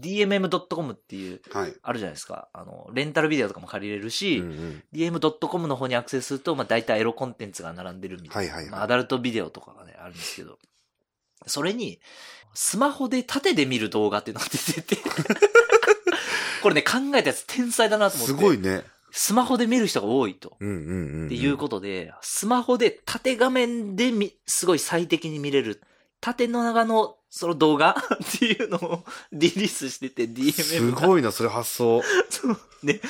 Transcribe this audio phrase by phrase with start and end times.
[0.00, 1.74] DMM.com っていう、はい。
[1.82, 2.48] あるじゃないですか。
[2.52, 4.82] あの、レンタルビデオとかも借りれるし、うんうん。
[4.92, 8.52] DM.com の方にアクセスすると、まあ大体エロコンテンツが並んでるみたいな。
[8.52, 10.58] はいはいはいまあアダルトビデオとかがね、あるんですけど。
[11.46, 12.00] それに、
[12.54, 14.96] スマホで縦で見る動画っていうのが出てて。
[16.62, 18.34] これね、考えたやつ天才だなと思って。
[18.34, 18.84] すごいね。
[19.10, 20.56] スマホで見る人が多いと。
[20.60, 21.26] うんうんうん。
[21.26, 25.82] っていうことで、スマホで縦画面でみ、すごい最適に見れる、
[26.20, 27.96] 縦の長のその動画？
[28.14, 31.06] っていうのをリリースしてて、す DMM が。
[31.06, 32.02] ごいな、それ発想。
[32.30, 33.00] そうね、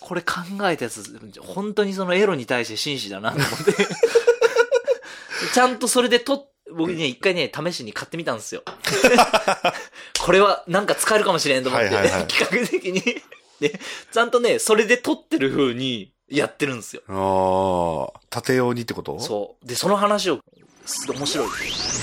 [0.00, 3.88] これ考えたやつ、本当にそのエロに対して真摯だなと思って。
[5.54, 8.62] ちゃんとそれでと、僕ね、一回ね、試しに買ってみたんですよ。
[10.20, 13.22] これはなんか使えるかもしれんと思って、はいはいはい企画的に。
[13.60, 13.80] で、
[14.12, 17.02] ちゃんとね、それで撮ってる風にやってるんですよ。
[17.08, 19.20] ああ、縦用にってこと？
[19.20, 19.66] そう。
[19.66, 20.42] で、その話を、す
[20.84, 21.48] 面白い。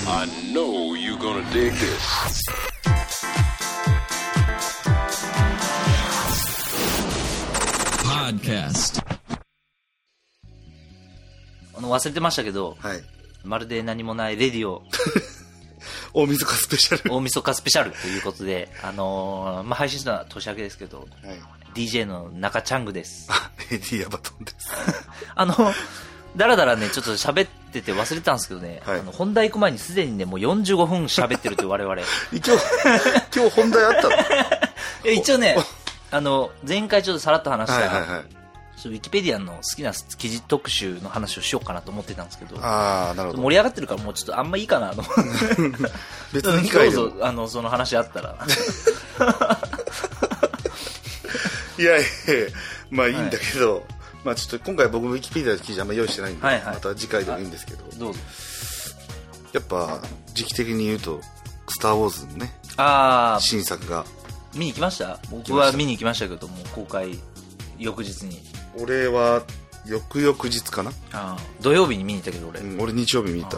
[0.07, 2.45] I know you're gonna dig this.
[8.05, 9.03] Podcast.
[11.75, 13.01] あの、忘れてましたけど、はい。
[13.43, 14.83] まるで何もないレディオ
[16.13, 17.13] 大晦日スペシャル。
[17.13, 21.07] 大晦日スペシャルということで、あのーまあ、配信するのは年明けですけど、はい。
[21.73, 23.27] DJ の中チャングです。
[23.29, 24.69] あ、エディアバトンです。
[25.35, 25.53] あの、
[26.35, 31.95] だらだらね、ちょっと喋ってて忘れてたんですけどね、はいあの本題行く前にすでにね、もう45分喋ってるという我々。
[32.31, 32.57] 一応、
[33.35, 34.15] 今日本題あったの？
[35.05, 35.57] え一応ね、
[36.11, 38.39] あの、前回ちょっとさらっと話した、はいはいはい。
[38.87, 43.43] ウィキペディアの好きな記事特集の話をしようかなと思ってたんですけど、ああ、なるほど。
[43.43, 45.03] 盛り上がってるからもうちょっとあんまいいかなと。
[46.31, 47.03] 別の機会でも。
[47.03, 48.37] どうぞ、あの、その話あったら。
[51.77, 52.47] いやいやいや
[52.89, 53.85] まあいいんだけど、
[54.23, 58.19] まあちょっと今回僕もウィキペディアの記事あんま用意してないんで、はいはいまた次回でもいいんですけど、どうぞ。
[59.53, 59.99] やっぱ
[60.33, 61.21] 時期的に言うと、
[61.67, 64.05] スター・ウォーズのね、あー、新作が、
[64.55, 65.19] 見に来ました？
[65.31, 67.17] 僕は見に行きましたけども、公開
[67.77, 68.41] 翌日に。
[68.77, 69.43] 俺は
[69.85, 72.59] 翌々日かな、あー土曜日に見に行ったけど俺。
[72.59, 73.57] うん、俺日曜日見た。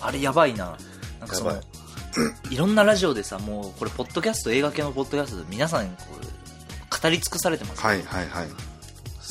[0.00, 0.76] あれやばいな。
[1.20, 1.60] なんかそやの、
[2.50, 8.48] いろんなラジオでさ、もうこれ、ポッドキャスト、映画系のポッドキャストで皆さんこう、語り尽くされてます、はいはいはい。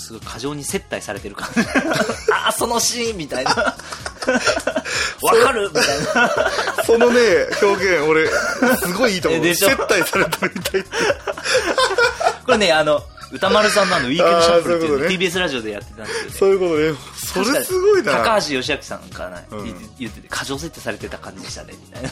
[0.05, 1.61] すごい過剰に接待されてる感じ。
[2.33, 3.51] ああ、そのシーンみたいな。
[5.21, 5.69] わかる？
[5.73, 6.51] みたいな。
[6.85, 7.19] そのね、
[7.61, 8.27] 表現、俺、
[8.77, 9.55] すごいいいと思う。
[9.55, 10.83] 接待されたみたい。
[12.45, 16.35] これね、あの、歌丸さんのあの、ウィークエンドシャッフルっていう TBS ラジオでやってたんですけどね。
[16.39, 16.75] そういうこと
[17.43, 17.43] ね。
[17.45, 18.13] それすごいな。
[18.23, 22.09] 高橋義明さんかな、うん言って言ってて、過剰設定されてた感じでしたね、みたいな。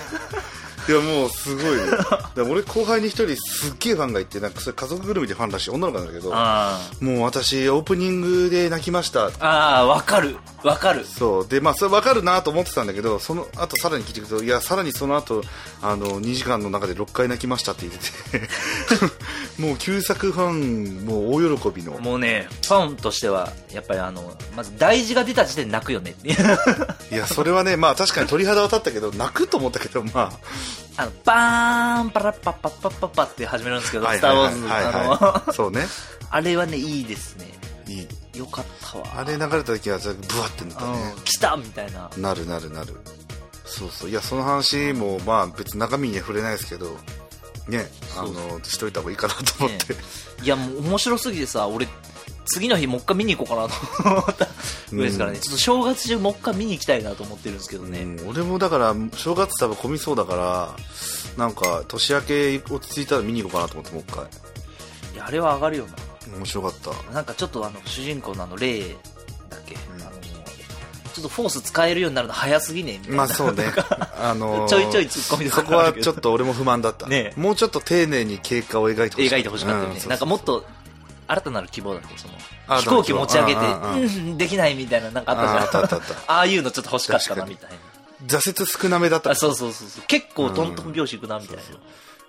[0.88, 2.50] いやもうすごいね。
[2.50, 9.28] 俺後輩に一人すっげえファンがいて、なんかそれ家族ぐるみでファンらしい女の子なんだけど、あもう私オープニングで泣きました。
[9.28, 11.06] あ、ああ、わかる、わかる。
[11.06, 11.48] そう。
[11.48, 15.42] で、まあそれ分かるなと思ってたんだけど、その後さらに聞いていくと、いや、さらにその後、
[15.82, 18.48] あの、2時間の中で6回泣きましたって言ってて、
[19.62, 21.94] もう旧作ファン、もう大喜びの。
[22.00, 26.16] もうね、ファンとしては、やっぱりあの、まず大事が出た時点で泣くよね。
[27.12, 30.32] いや、それはね、まあ確かに鳥肌は立ったけど、泣くと思ったけど、まあ
[31.06, 35.86] の、バーン、パラッパッパッパッパッパって始めるんですけあ、ど、はいスター・ウォーズ、あはいの、 そうね。
[36.30, 37.52] あれはね、いいですね。
[37.88, 38.08] いい。
[38.38, 39.06] よかったわ。
[39.18, 41.20] あれ流れた時は、ブワってなったねう。
[41.20, 42.10] ん、来たみたいな。
[42.18, 42.96] なるなるなる
[43.66, 46.96] そうそういやその話もまあ別に中身には触れないですけど
[47.68, 50.00] ねあのしといた方がいいかなと思って、ね
[50.44, 51.88] いや、もう面白すぎてさ、俺、
[52.46, 54.48] 次の日もう一回見に行こうかなと思った。
[54.92, 58.00] ぐらいですからね、うんちょっと正月中もう一回見に行きたいなと思ってるんですけどね。
[58.02, 58.30] うん。
[58.30, 60.76] 俺もだから正月多分混みそうだから
[61.38, 64.26] なんか年明け落ち着いたら見に行こうかなと思ってもう一回。
[65.14, 65.86] いや、あれは上がるよ
[66.38, 66.90] 面白かった。
[67.10, 67.16] な。
[67.16, 68.96] なんかちょっとあの、主人公のあの、レイ
[69.50, 70.10] だっけ、あの、
[71.14, 73.18] ちょっとフォース使えるようになるの早すぎねみたいな。
[73.18, 73.66] まあそうね。
[74.20, 75.62] あのーちょいちょい突っ込みとか。
[75.62, 77.08] そこはちょっと俺も不満だった。
[77.08, 77.34] ね。
[77.36, 79.90] もうちょっと丁寧に経過を描いてほしい描いてほしかったよね。
[79.90, 80.10] うんそうそう。
[80.10, 80.66] なんかもっと、
[81.28, 82.34] 新たなる希望だっけその、
[82.68, 86.02] あ飛行機持ち上げて、できないみたいな、なんかあったじゃん。
[86.28, 87.78] ああいうのちょっと欲しかったな、みたいな。
[88.28, 90.04] 挫折少なめだったあそうそうそうそう。
[90.08, 91.64] 結構トントン拍子いくな、みたいな。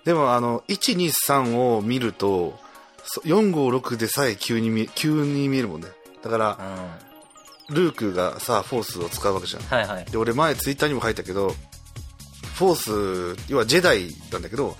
[0.05, 2.59] でもあの123を見ると
[3.03, 5.87] そ456でさえ急に見急に見えるもんね
[6.21, 6.57] だから
[7.69, 7.75] うん。
[7.75, 10.05] ルークがさフォースを使うわけじゃんはいはい。
[10.05, 11.55] で俺前ツイッターにも書いたけど
[12.53, 14.75] フォース要はジェダイなんだけど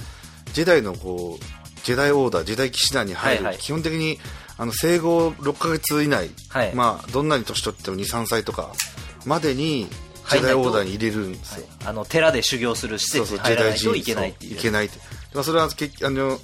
[0.53, 3.61] ジェダイのこうジェダイオーダージェダイ騎士団に入る、はいはい。
[3.61, 4.17] 基本的に
[4.57, 6.73] あの生後6ヶ月以内、はい。
[6.73, 8.73] まあどんなに年取っても23歳とか
[9.25, 9.87] までに
[10.31, 14.51] ジェダイオーダーに入れるんですよ、あの、寺で修行する施設に入らないといけないっていう。
[14.53, 14.89] そういけない
[15.35, 16.39] まあそれはけあの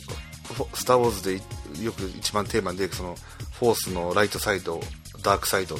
[0.75, 3.15] スター・ウォーズでよく一番テーマに出てくるその
[3.59, 4.79] フォースのライトサイド
[5.23, 5.75] ダークサイド。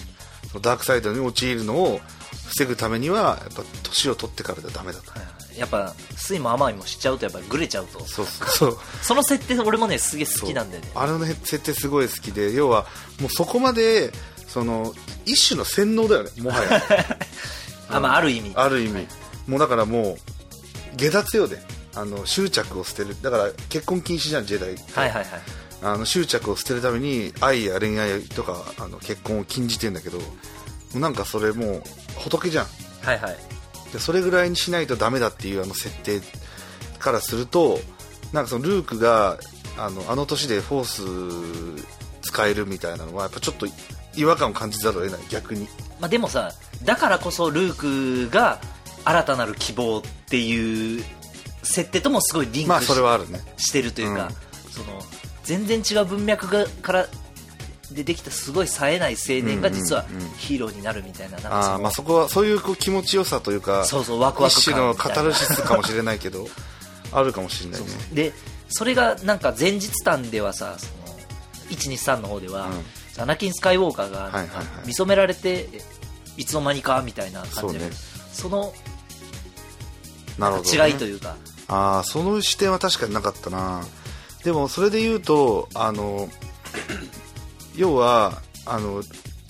[0.50, 2.02] そのダークサイドに陥るのを
[2.48, 8.04] 防ぐためにはやっぱ年を取ってからではダメだと、はいはいやっぱ酸いも甘いもしちゃうとやっぱグレちゃうと。
[8.06, 8.78] そうそう。
[9.02, 10.92] その設定俺もねすげえ好きなんだよね。
[10.96, 12.86] あれのね設定すごい好きで要は
[13.20, 14.12] もうそこまで
[14.48, 14.94] その
[15.26, 16.82] 一種の洗脳だよねもはや。
[17.90, 18.52] あ,、まあ、ある意味。
[18.56, 19.08] ある意味。
[19.48, 20.18] もうだからも
[20.94, 21.62] う下脱よで
[21.96, 23.16] あの執着を捨てる。
[23.22, 25.42] だから結婚禁止じゃんジェダイはいはいはい。
[25.84, 30.20] あの執着を捨てるために愛や恋愛とかあの結婚を禁じてんだけど
[30.94, 31.84] なんかそれもう
[32.18, 32.68] 仏じゃん。
[33.02, 33.61] はいはい
[33.92, 36.22] でそれぐらいにしないとダメだっていうあの設定
[37.00, 37.80] からすると
[38.32, 39.38] なんかそのルークが
[39.78, 41.86] あのあの年でフォース
[42.22, 43.68] 使えるみたいなのはやっぱちょっと
[44.16, 45.22] 違和感を感じざるを得ない。
[45.30, 45.68] 逆に。
[46.00, 46.52] まあ、でもさ
[46.84, 48.60] だからこそルークが
[49.06, 51.04] 新たなる希望っていう
[51.64, 53.40] 設定ともすごいリンクし,、まあそれはあるね。
[53.72, 54.72] てるというか、うん。
[54.72, 55.02] その
[55.44, 57.08] 全然違う文脈がから
[57.94, 60.22] でできたすごい冴えない青年が実はうんうん。
[60.24, 66.48] うんヒーローになるみたいななんかあーまあそこはそういうこう気持ちよさというかそうそうワクワク感一種のカタルシスかもしれないけど
[67.12, 67.88] あるかもしれないね。
[68.14, 68.34] で
[68.70, 71.18] それがなんか前日談ではさその
[71.70, 72.68] 123の方では、
[73.18, 74.30] アナキン・スカイウォーカーが
[74.86, 75.70] 見初められて
[76.38, 77.92] いつの間にかみたいな感じでそうね。
[78.34, 78.74] その
[80.38, 81.36] なるほど、ね、違いというか。
[81.68, 83.86] ああその視点は確かになかったな。
[84.44, 86.30] でもそれで言うとあの
[87.82, 89.02] 要はあの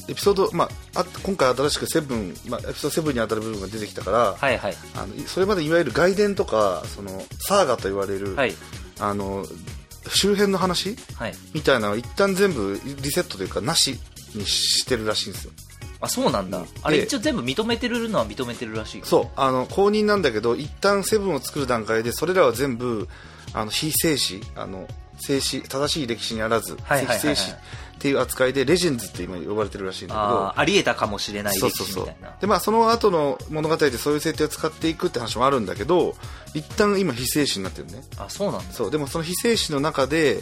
[0.07, 4.73] エピソード、まあ、あ今回新しくセブン、まあ、エピソード7に当たる部分が出てきたから、はいはい。
[4.95, 8.53] あのそれまでいわゆる外伝とかそのサーガと言われる、はい。
[8.99, 9.45] あの
[10.07, 11.33] 周辺の話はい。
[11.53, 13.99] みたいなのを一旦全部リセットというかなし
[14.33, 15.51] にしてるらしいんですよ。
[15.99, 16.63] あそうなんだ。
[16.81, 23.07] あれで一応全部認めてるのは認めてるらしいよそうあの公認なんだけど一旦セブンを作る段階でそれらは全部
[23.53, 24.87] あの非正史あの
[25.19, 27.17] 正史正しい歴史にあらず、はいはいはいはい。
[27.19, 27.53] 非正史
[28.01, 30.59] っていう扱いでレジェンズって今呼ばれてるらしいんだけど。
[30.59, 32.05] ありえたかもしれない歴そうそうそう。
[32.05, 36.15] 史みたいなでまあその後の物語でそういう設定を使っていくって話もあるんだけど
[36.55, 38.01] 一旦今非正史になってるね。
[38.17, 38.73] あそうなんだ。
[38.73, 38.91] そう。
[38.91, 40.41] でもその非正史の中で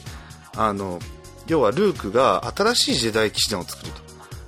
[0.56, 1.00] あの
[1.48, 4.02] 要はルークが新しい時代騎士団を作ると。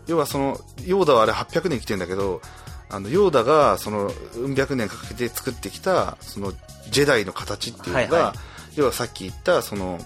[0.07, 2.41] 要はそのヨーダはあれ800年来てんだけど
[2.89, 6.53] あのヨーダがそのうん百年かけて作ってきたその
[6.89, 8.39] ジェダイの形っていうのが、はいはい。
[8.77, 9.99] 要はさっき言ったその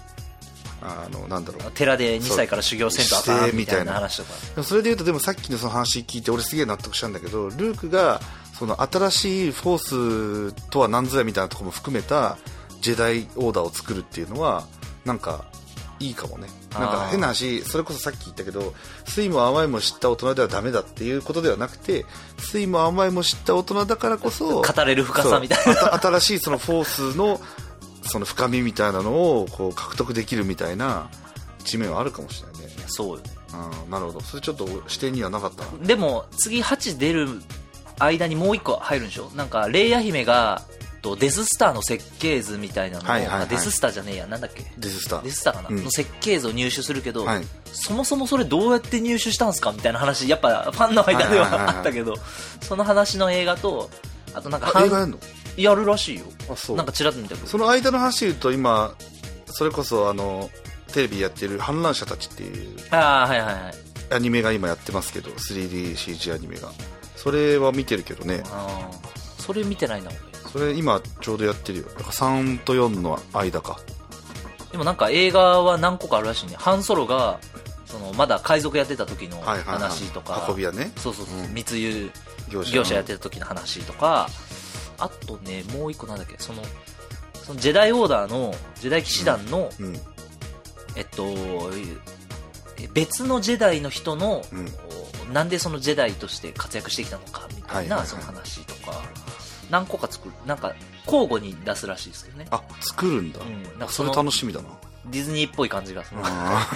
[0.86, 1.72] あのなんだろう。
[1.72, 8.20] 寺で2歳から修行せんとあかんみたいな話とかそれで言うとでもさっきのその話聞いて俺すげえ納得したんだけどルークが
[8.56, 12.38] その新しいフォースとは何ぞやみたいなところも含めた
[12.80, 14.64] ジェダイオーダーを作るっていうのは
[15.04, 15.44] なんか
[15.98, 16.48] いいかもね。
[16.72, 18.74] なんか変な話それこそさっき言ったけど
[19.06, 22.04] 酸いも甘いも知った大人ではダメだっていうことではなくて
[22.36, 25.98] 酸いも甘いも知った大人だからこそ語れる深さみたいな。
[25.98, 27.40] 新しいそのフォースの
[28.06, 31.10] その深みみたいなのをこう獲得できるみたいな
[31.60, 32.84] 一面はあるかもしれないね。
[32.86, 33.22] そうよ。
[33.22, 33.30] ね
[33.84, 34.20] うんなるほど。
[34.20, 35.64] それちょっと視点にはなかった。
[35.64, 37.28] なでも次8出る
[37.98, 39.30] 間にもう1個入るんでしょ？
[39.34, 40.62] なんかレイヤ姫が
[41.02, 43.42] とデススターの設計図みたいなのを、はいはいはい。
[43.44, 44.26] あデススターじゃねえや。
[44.26, 44.64] なんだっけ？
[44.78, 45.22] デススター。
[45.22, 45.84] デススターかな、うん。
[45.84, 47.44] の設計図を入手するけど、はい。
[47.72, 52.14] そもそもそれどうやって入手したんすかみたいな話やっぱファンの間ではいはいはいはいはあったけど
[52.62, 53.90] その話の映画と
[54.34, 55.18] あとなんかあ映画やんの？
[55.56, 56.26] やるらしいよ。
[56.50, 56.76] あそう。
[56.76, 57.46] なんかちらっと見たけど。
[57.46, 58.94] その間の話で言うと今
[59.46, 60.50] それこそあの
[60.92, 63.74] テレビやってる反乱者たちっていうああはいはいはい。
[64.14, 66.70] アニメが今やってますけど 3DCG アニメが。
[67.16, 68.42] それは見てるけどね。
[68.46, 69.42] あー。
[69.42, 70.18] それ見てないな俺。
[70.50, 71.84] それ今ちょうどやってるよ。
[71.84, 73.80] だから3と4の間か。
[74.72, 76.56] でもなんか映画は何個かあるらしいね。
[76.56, 77.38] ハンソロが
[77.86, 79.78] そのまだ海賊やってた時のはいはいはい。
[79.78, 80.92] 話とか、運び屋ね。
[80.96, 81.54] そうそうそう、うん。
[81.54, 82.10] 密輸
[82.48, 84.28] 業者業者やってた時の話とか
[84.98, 86.62] あとねもう一個なんだっけその
[87.34, 89.96] そのジェダイオーダーのジェダイ騎士団の、うん
[90.96, 91.26] えっと
[92.78, 95.32] え別のジェダイの人の、うん。
[95.32, 99.02] なんでそのジェダイとして活躍してきたのかみたいな、その話とか
[99.70, 100.74] 何個か作るなんか
[101.04, 102.46] 交互に出すらしいですけどね。
[102.50, 103.62] あ作るんだ、うん。
[103.78, 104.68] なんかそれ楽しみだな
[105.10, 106.20] ディズニーっぽい感じがする。
[106.24, 106.68] あ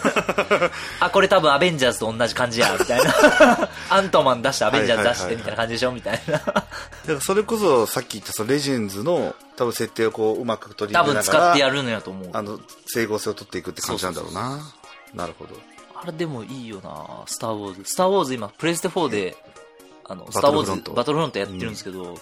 [1.01, 3.69] あこれ多分アベンジャーズと同じ感じやみたいな。
[3.91, 6.33] アントマン出してアベンジャーズ出してみたいな感じでしょみたいな。
[6.33, 6.65] だか
[7.07, 12.31] らそれこそさっき言ったそのレジェンズの多分設定をこううまく取り多分入れながら使ってやるのやと思う。
[12.33, 14.61] あの整合性を取っていくって感じなんだろうな。
[15.15, 15.57] なるほど。
[16.03, 17.83] あれでもいいよなスター・ウォーズ。
[17.85, 19.37] スター・ウォーズ今、プレステ4で、
[20.07, 22.19] あの、スター・ウォーズバトルフロント、バトルフロントやってるんですけど、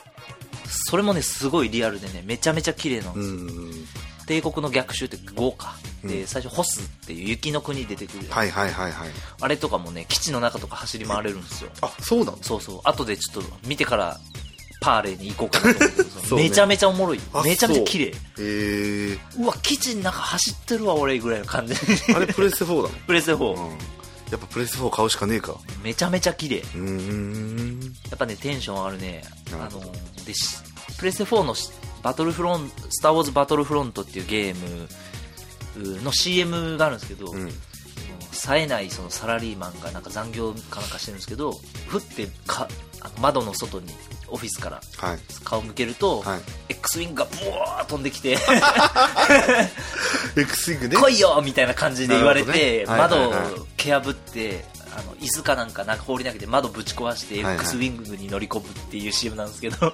[0.67, 4.08] それもね、すごいリアルでね、めちゃめちゃ綺麗なんうですよ。
[4.37, 5.75] ん帝国の逆襲って豪華。
[6.05, 9.09] で、うん最初、ホスっていう雪の国出てくるはいはいはいはい
[9.41, 11.71] あれとかもね、基地の中とか走り回れるんですよ。
[11.81, 12.81] あそうなんだそうそう。
[12.85, 14.19] 後でちょっと見てから、
[14.81, 15.85] パーレーに行こうかなと
[16.31, 17.43] 思 ねめちゃめちゃおもろいあ。
[17.43, 18.05] めちゃめちゃ綺麗。
[18.07, 21.75] へえうわ、基地の中走ってるわ、俺、ぐらいの感じ。
[22.15, 23.77] あれプレステ4だプレステ4、の、うん、や
[24.37, 26.59] っぱプレステ4買うしかねえかめちゃめちゃ綺麗。
[26.59, 29.25] うーんやっぱね、テンションあるね。
[29.53, 29.81] あの、
[30.25, 30.59] でし、
[30.97, 31.71] プレステ4のし
[32.09, 34.55] バトルフロンスター・ウォーズ・バトルフロントっていうゲー
[35.79, 37.51] ムの CM があるんですけど、うん。
[38.33, 41.53] 冴えないそのサラリーマンがなんか残業かなんかしてるんですけど
[41.89, 42.69] ふってか
[43.21, 43.89] 窓の外に
[44.29, 45.19] オフィスからはい。
[45.45, 46.41] 顔向けると、はい。
[46.71, 48.39] X ウィングがブワー飛んできて
[50.35, 50.97] X ウィングね。
[50.97, 52.85] 来いよみたいな感じで言われて、ね。
[52.87, 53.35] はい窓を
[53.77, 54.65] 蹴破って
[54.97, 59.93] あの椅子かなんかなんか放り投げて窓ぶち壊して X ウィングに乗り込むっていう CM なんですけど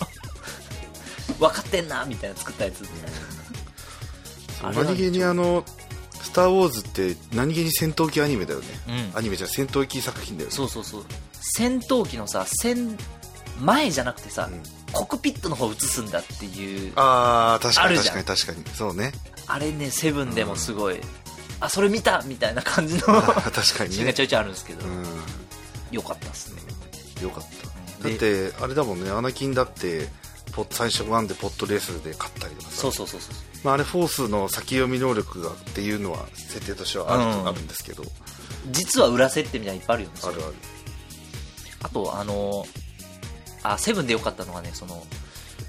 [1.39, 2.85] 分かってんなみたいな作ったやつ。
[4.63, 4.87] あれなん。
[4.87, 5.65] 何気にあの
[6.23, 8.67] スター・ウォーズって何気に戦闘機アニメだよね、
[9.13, 9.19] うん。
[9.19, 10.55] アニメじゃ戦闘機作品だよね。
[10.55, 11.05] そうそうそう。
[11.41, 12.97] 戦闘機のさ戦
[13.61, 14.63] 前じゃなくてさ、うん。
[14.93, 18.65] コクピットの方映すんだっていうああ確かに確かに確かに。
[18.75, 19.13] そうね。
[19.47, 21.01] あれねセブンでもすごい、
[21.61, 23.01] あそれ見たみたいな感じの
[23.53, 23.97] 確かにね。
[23.97, 26.63] シーンがちょいちょいあるんですけど、うよかったっすね。
[27.21, 28.05] んよかった。
[28.05, 28.19] だでっ
[28.51, 30.09] てあれだもんねアナキンだって
[30.71, 32.77] 最初ワンでポットレースで勝ったりとかさ。
[32.83, 33.35] そうそうそうそう。
[33.65, 37.49] まあ、あれフォースの先読み能力がっていうのは設定としてはある,、うん。
[37.49, 38.05] あるんですけど。
[38.71, 40.55] 実は裏設定みたいなのいっぱいあるよねあるある。
[41.83, 42.67] あとあの
[43.63, 45.05] あセブンでよかったのがねその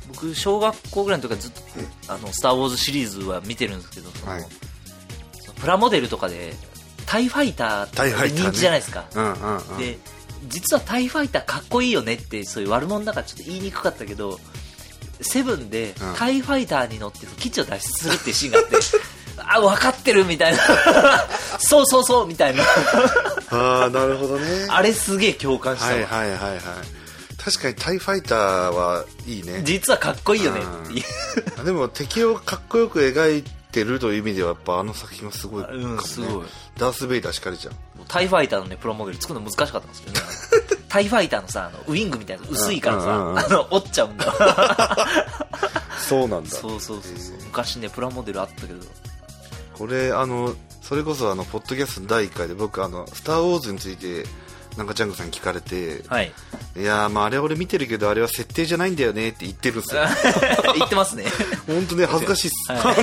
[0.09, 1.61] 僕小学校ぐらいの時からずっと
[2.13, 4.41] 「あのスター・ウォーズ」シリーズは見てるんですけどその、はい。
[5.41, 6.55] そのプラモデルとかで
[7.05, 9.77] タイファイターって人気じゃないですか、うんうんうん。
[9.77, 9.97] で
[10.47, 14.39] 実はタイファイターかっこいいよねってそういう悪者だからちょっと言いにくかったけど
[15.21, 16.15] セブンでうん。
[16.15, 18.75] タイファイターに乗って基地を脱出するっていうシーンがあって
[19.37, 20.59] あ分かってるみたいな。
[21.59, 22.63] そうそうそうみたいな。
[23.51, 24.67] ああなるほどね。
[24.69, 26.61] あれすげえ共感したわ、はいはいはいはい。
[27.43, 29.61] 確かにタイファイターはいいね。
[29.63, 30.61] 実はかっこいいよね。
[30.61, 31.03] ってい
[31.61, 36.45] うでも敵をかっこよく描いてるという意味ではやっぱあの作品はすごいかもね、うんすごい。
[36.77, 37.75] ダース・ベイダーしかりじゃん
[38.07, 40.25] タイファイターのねプロモデル作るの難しかったんですけどね
[40.89, 44.33] タイファイターのさあのウィングみたいなの薄いからさ、うんうんうんあの折っちゃうんだ。
[45.97, 46.49] そうなんだ。
[46.49, 47.37] そうそうそうそう。
[47.45, 48.79] 昔ねプラモデルあったけど。
[49.73, 54.25] これあのそれこそあのポッドキャストの第1回で僕あの「スター・ウォーズ」について
[54.77, 56.31] なんかジャングさんに聞かれて、はい。
[56.77, 60.03] い、やーまああれ俺見てるけどあれは設定じゃないんだよねって言ってるんですよ。
[60.75, 61.25] 言ってますね。
[61.67, 62.95] 本当ね恥ずかしいっす、はい。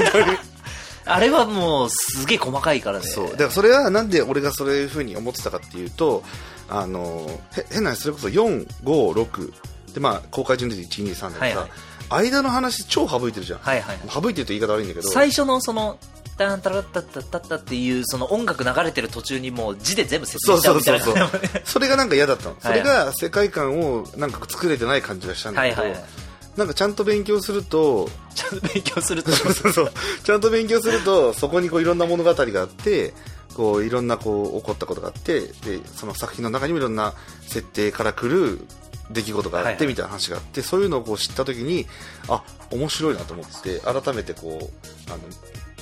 [1.04, 3.06] あれはもうすげえ細かいからね。
[3.06, 3.30] そう。
[3.30, 6.22] だからそれはなんで俺がそういうふうに思ってたかっていうと
[6.68, 7.26] あの
[7.56, 9.52] へ変な話それこそ456
[9.94, 11.70] でまあ公開順で123でさ、はいはい。
[12.10, 15.08] 間の話超省いてるじゃん、はいはい省いてると言い方悪いんだけど。
[15.08, 15.98] 最初のその
[16.38, 21.62] タンタラッタッタッタッタっていうその音楽流れてる途中にもう字で全部説そう明しちゃそううそうみたいなそう。
[21.64, 22.56] それがなんか嫌だったの、い。
[22.60, 26.10] それが世界観をなんか作れてない感じがしたんだけど、はいはいはい。
[26.56, 29.32] なんかちゃんと勉強するとちゃんと勉強すると。
[29.32, 29.92] そうそうそう。
[30.24, 33.14] ちゃんと勉強するとそこにこういろんな物語があって
[33.52, 38.66] こういろんなこう起こったことがあってでその作品の中にもいろんな設定から来る
[39.10, 39.74] 出来事があはいはい。
[39.76, 41.86] ってみたいな話があって、そういうのをこう知った時に
[42.28, 45.18] あ面白いなと思って改めてこうあの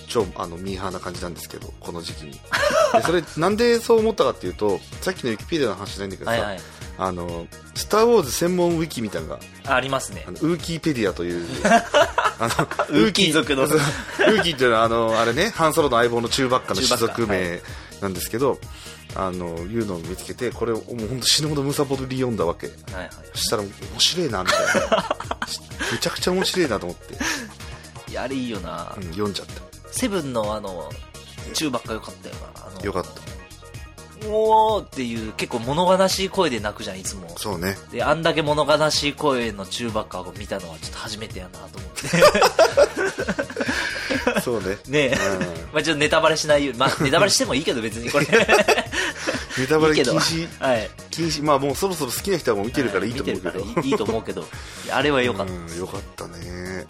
[0.09, 2.33] 超あのミーハーな感じなんですけどこの時期に。
[2.33, 6.61] でそれなんでそう思ったかっていうとさっきのウィキペディアの話じゃないんだけどさ、はいはい
[7.03, 10.23] あのスター・ウォーズ専門ウィキみたいなのがありますね。
[10.27, 12.49] ウーキーペディアという あの
[12.91, 13.65] ウーキー族の。
[13.65, 17.63] ウーキーっていうのはあのあれねハンソロの相棒のチューバッカの種族名
[18.03, 18.59] なんですけど、
[19.17, 22.67] あのいうのを見つけてこれをもう本当死ぬほどむさぼり読んだわけ。
[22.67, 25.17] はいはいそしたら面白いなみたいな。
[25.93, 27.15] めちゃくちゃ面白いなと思って、
[28.11, 29.49] い やあれいいよな、うん、読んじゃっ
[29.91, 30.91] セブンのあの
[31.55, 32.35] 中ばっか良かったよ
[32.79, 32.85] な。
[32.85, 33.40] よかった
[34.27, 37.29] おーっていう結構物悲しい声で泣くじゃんいつも。
[37.37, 37.77] そうね。
[37.91, 42.09] であんだけ物悲しい声の中ばっかを見たのはちょっと初めてやなと思って。
[44.41, 44.79] そうね。
[44.89, 45.41] ねえ、うん。
[45.73, 48.27] まあちょっとネタバレしないようにまあネタバレしてもいいけど別にこれ。
[49.59, 50.49] ネタバレ禁止。
[50.61, 50.91] はい。
[51.11, 51.43] 禁止。
[51.43, 53.11] まあもうそろそろ好きな人はもう見てるからい。
[53.11, 54.47] いと思うけど、見てるからいい いいと思うけど。
[54.91, 56.87] あれは良かった、うんよかったね。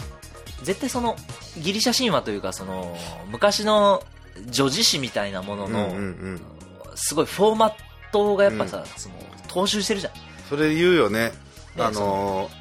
[0.63, 1.17] 絶対その
[1.59, 2.97] ギリシャ神話というかその
[3.31, 4.03] 昔の
[4.51, 6.41] 女子誌みたいなものの、うんうんうん
[7.03, 7.73] すごいフォーマッ
[8.13, 9.15] トがやっぱさ、その
[9.49, 10.13] 踏襲してるじゃん。
[10.49, 11.29] それ言うよね。
[11.29, 11.33] ね
[11.79, 12.61] あのー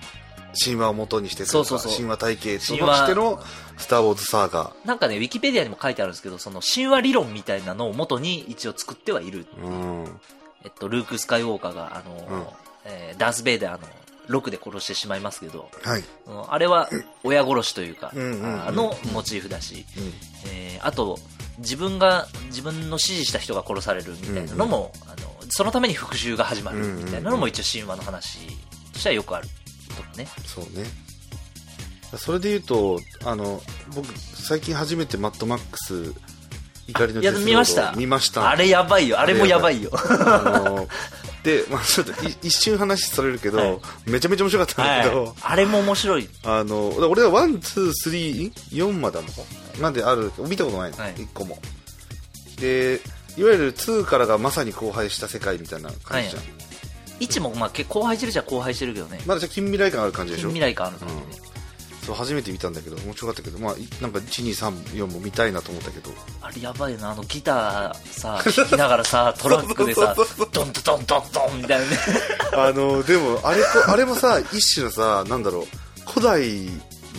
[0.60, 1.94] 神話を元にしてそうそうそう。
[1.94, 2.82] 神話体系として
[3.14, 3.40] の
[3.78, 4.74] 「スター・ウォーズ・サーガ。
[4.84, 9.70] なんかねウィキペディアにも書いてあるんですけどその神話理論みたいなのを元に一応作ってはいる、」う。
[9.70, 10.20] ん。
[10.64, 12.48] えっと、ルーク・スカイウォーカーがあの、うん。
[12.86, 13.88] えーダース・ベイダーの
[14.30, 16.04] 6で殺してしまいますけどはい、
[16.50, 16.88] あれは
[17.24, 18.68] 親殺しというか、うんうんうん。
[18.68, 20.14] あのモチーフだし、うん。
[20.52, 21.20] えーあと
[21.60, 28.40] 自分が自分の指示した人が殺されるみたいなのも、あのそのために復讐が始まるみたいなのも一応神話の話
[28.94, 29.48] としてはよくある
[29.96, 30.28] とかね。
[30.46, 30.86] そうね。
[32.18, 33.62] それで言うとあの
[33.94, 36.14] 僕最近初めてマッドマックス
[36.88, 37.94] 怒りのデスロード見ました。
[37.96, 38.50] 見ました。
[38.50, 39.20] あれやばいよ。
[39.20, 39.92] あれもやばいよ。
[39.94, 40.88] あの
[41.44, 45.34] で、まあ、ちょっとい一瞬話逸れるけど、はいめちゃめちゃ面白かったんだけど、はい。
[45.42, 46.30] あれも面白い。
[46.44, 49.42] あの俺は one、two、three、4まであるのか
[49.80, 51.58] まである見たことないの、はい1個も
[52.60, 53.00] で
[53.38, 56.44] いわゆる2からがまさに荒廃した世界みたいな感じじゃん、
[57.22, 59.22] 一も、まあ、荒廃してるじゃ荒廃してるけどね。
[59.26, 60.50] まだじゃあ近未来感ある感じでしょ？
[60.50, 61.22] 近未来感ある感じね。
[62.10, 66.10] そう初めて見たんだけど面白かったけど、まあ、いなんか1234も見たいなと思ったけど
[66.42, 72.00] あれやばいよな、あのギターさ、弾きながらさ、 トラックでさドンドンドンドンみたいなね。
[72.54, 75.68] あのでもあれこあれもさ一種のさなんだろ
[76.08, 76.68] う古代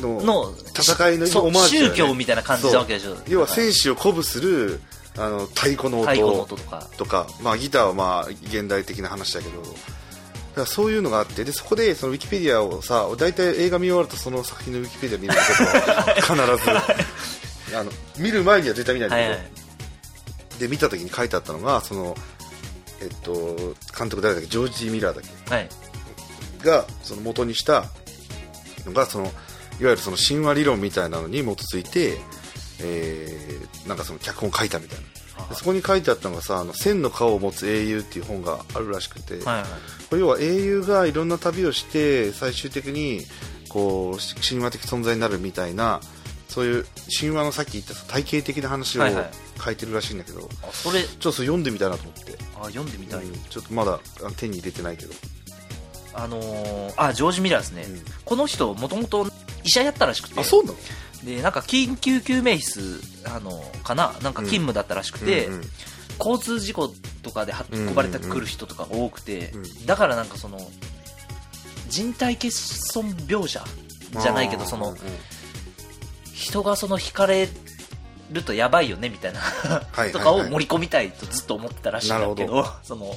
[0.02, 3.16] のの、戦いのオマージュね宗教みたいな感じなわけでしょ。
[3.28, 4.80] 要は戦士を鼓舞する
[5.16, 6.56] あの太鼓の音
[6.96, 7.28] とか。
[7.42, 9.68] まあ、ギターはまあ現代的な話だけどだ
[10.64, 15.42] からそういうのがあってでそこでそのウィキペディアをさ大体映画見終わるとその作品のウィキペディア見るんだ
[16.14, 16.70] けど必ず。
[17.76, 19.50] あの見る前には絶対見ないんだけど、はいはい。
[20.58, 22.16] で見た時に書いてあったのがその、
[23.00, 23.56] えっと、
[23.96, 24.48] 監督誰だっけ？
[24.48, 25.54] ジョージ・ミラーだっけ？
[25.54, 25.68] はい。
[26.64, 27.84] がその元にした
[28.84, 29.32] のがそのいわ
[29.78, 32.18] ゆるその神話理論みたいなのに基づいて、
[32.80, 35.04] えーなんかその脚本を書いたみたいな
[35.48, 39.64] でそこに書いてあったのがさ「あの千の顔を持つ英雄」っていう本があるらしくて、はいはい。
[40.08, 43.26] これ要は英雄がいろんな旅をして最終的に
[43.68, 46.00] こうし神話的存在になるみたいな
[46.48, 49.30] そういう神話のさっき言ったさ体系的な話をはいはい
[49.62, 53.24] 書いてるらしいんだけど、あ、それ、ちょっとそれ読んでみたいなと思って、あ、読んでみたい。
[53.24, 54.00] うんちょっとまだ
[54.38, 55.12] 手に入れてないけど
[56.14, 57.82] あのー、あ、ジョージ・ミラーですね。
[57.82, 59.26] うんこの人、もともと
[59.62, 60.40] 医者やったらしくて。
[60.40, 60.78] あそうなの？
[61.24, 64.14] で、なんか緊急救命室、あの、かな？
[64.22, 65.62] なんか勤務だったらしくて、うんうん。
[66.18, 70.58] 交通事故とかで運ばれてくる人とかが多くて、うんうんだからなんかその、
[71.88, 73.64] 人体欠損描写
[74.20, 74.96] じゃないけど、そのうん、
[76.32, 77.48] 人がその惹かれ
[78.30, 83.16] るとやばいよねみたいなはいとかを盛り込みたいとずっと思ってたらしいんだけなど、 その、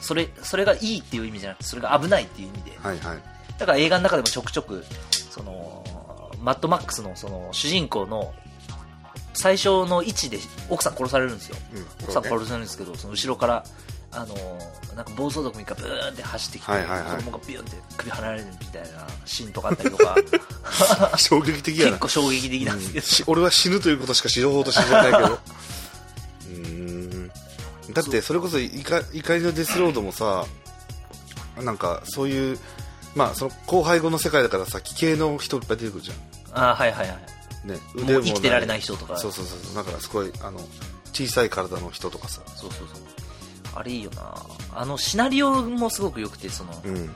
[0.00, 3.22] それ、それがいいっていう意味じゃなくて、それが危ないっていう意味で、はいはい。
[3.58, 4.84] だから映画の中でもちょくちょく、
[5.30, 5.81] その、
[6.42, 8.34] マッドマックスのその主人公の
[9.34, 11.56] 最初の位置で奥さん殺されるんですよ。
[11.74, 13.64] うん奥さん殺されるんですけど、その後ろから、
[14.10, 14.34] あの
[14.94, 17.16] なんか暴走族みたいなブーンって走ってきて、はいはいはい。
[17.16, 18.88] 子供がビューンって首離れるみたいな
[19.24, 20.16] シーンとかあったりとか、
[21.16, 21.90] 衝撃的やな。
[21.92, 25.28] 結構衝撃的なんですけど、し俺は死ぬということしか知ろうとしてないけど。
[25.28, 27.32] うーん。
[27.92, 30.44] だってそれこそ怒怒りのデスロードもさ
[31.60, 32.58] なんかそういう
[33.14, 36.14] まあその後輩後の世界だからさ奇形の人いっぱい出てくるじゃ
[36.52, 37.66] あーはいはいはい。
[37.66, 39.16] んねもう生きてられない人とか。
[39.16, 40.60] そうそうそうだからすごいあの
[41.12, 42.42] 小さい体の人とかさ。
[42.46, 42.98] そうそうそう。
[43.74, 44.34] あれいいよな。
[44.74, 47.08] あのシナリオもすごく良くて、その、うん。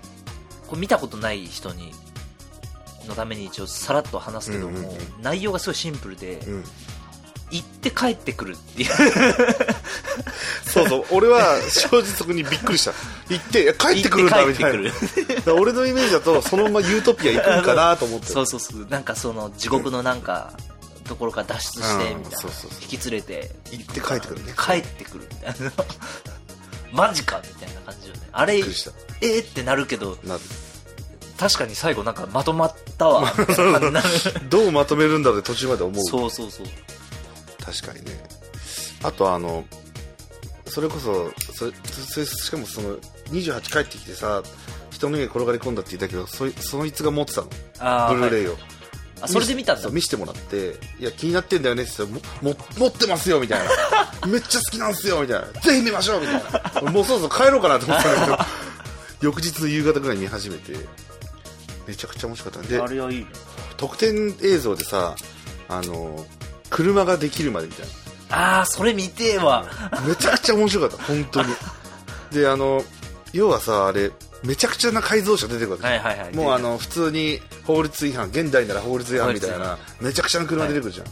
[0.66, 1.92] これ見たことない人に、
[3.06, 4.98] のために一応さらっと話すけども、うんうんうん。
[5.22, 6.64] 内容がすごいシンプルで、うん
[7.50, 8.90] 行って帰ってくるっていう。
[10.64, 12.92] そうそう俺は正直そこにびっくりした
[13.30, 18.86] 行って帰ってくるんだみたいな俺のイメージだとそのままユートピア行くんかなと思ってそうそうそう。
[18.86, 20.52] なんかその地獄のなんか、
[21.06, 22.38] ところから脱出して、うんみたいな。
[22.82, 25.72] 引き連れて、行って帰ってくるね帰ってくるみたいな。
[26.92, 28.28] マジかみたいな感じよね。
[28.32, 30.40] あれ、えびってなるけど、なる
[31.38, 33.32] 確かに最後なんかまとまったわ。
[34.48, 36.66] どうまとめるんだろうって途中まで思うそうそうそう。
[37.66, 38.12] 確かにね。
[39.02, 39.64] あとあの
[40.66, 42.96] それこそそれそれしかもその
[43.30, 44.42] 28帰ってきてさ
[44.90, 47.48] 人の家に転がり込んだって言ったけどそいそいつが持ってたの。
[47.48, 47.54] ブ
[48.20, 48.56] ルーレイを、
[49.20, 49.90] あ、それで見たんだ。
[49.90, 53.70] 見せてもらっていや気になってんだよねって言ったらも も持ってますよみたいな。
[54.28, 55.60] めっちゃ好きなんすよみたいな。
[55.60, 56.90] ぜひ見ましょうみたいな。
[56.90, 58.38] もうそろそろ帰ろうかなと思ってたんだけど。
[59.20, 60.74] 翌日の夕方ぐらいに見始めて
[61.86, 63.26] めちゃくちゃ面白かったんであれはいいね。
[63.76, 65.16] 特典映像でさ
[65.68, 66.26] あの
[66.76, 67.86] 車ができるまでみたい
[68.30, 68.58] な。
[68.58, 69.64] あー、それ見てえわ。
[70.06, 71.48] めちゃくちゃ面白かった本当に。
[72.32, 72.84] であの
[73.32, 74.10] 要はさあれ
[74.42, 76.34] めちゃくちゃな改造車出てくるわけ、はいはいはい。
[76.34, 81.06] もうあの普通に法律違反現代なら法律違反みたいなめちゃくちゃな車出てくるじゃん、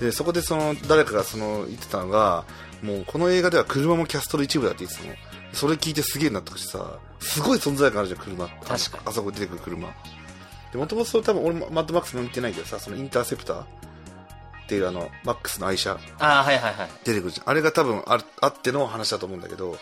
[0.00, 2.44] でそこでその誰かがその言ってたのが
[2.82, 5.14] もうこの映画では車もキャストの一部だって言ってたの。
[5.52, 8.78] それ聞いてすげえ納得してさすごい存在感あるじゃん車確かに。
[9.04, 9.88] あそこに出てくる車。
[10.72, 13.64] でもともと多分俺もマッドマックスも見てないけどさそのインターセプター
[14.72, 16.90] っていうあのマックスの愛車あー、はいはいはい。
[17.04, 19.76] 出てくるじゃんあれが多分あるあっての話だと思うんだけど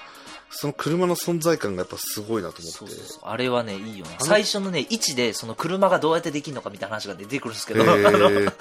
[0.51, 3.23] その車の存在感がやっぱすごいなと思ってそうそうそう。
[3.23, 4.13] あれはね、いいよな。
[4.15, 8.53] の最初のね、位置で、その車がどうやってできるのかみたいな話が出てくるんですけど、へー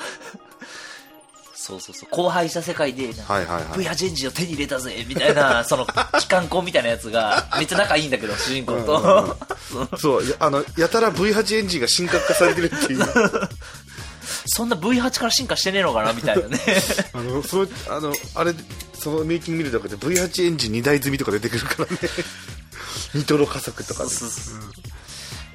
[1.55, 2.09] そうそうそう。
[2.11, 5.87] 荒廃した世界で、なんかはいはいはい V8 エンジンを手に入れたぜみたいな、 その、
[6.19, 9.35] 機関工みたいなやつが、めっちゃ仲いいんだけど、主人公と。
[9.97, 12.99] そうやあのやたら V8 エンジンが神格化されてるっていう
[14.45, 16.59] そんな V8 から進化してねえのかなみたいなね。
[17.13, 18.53] あのそのあのあれ
[18.93, 21.97] そのメイキング見るだけで V8 エンジン2台積みとか出てくるからね。
[23.13, 24.09] ニトロ加速とかで。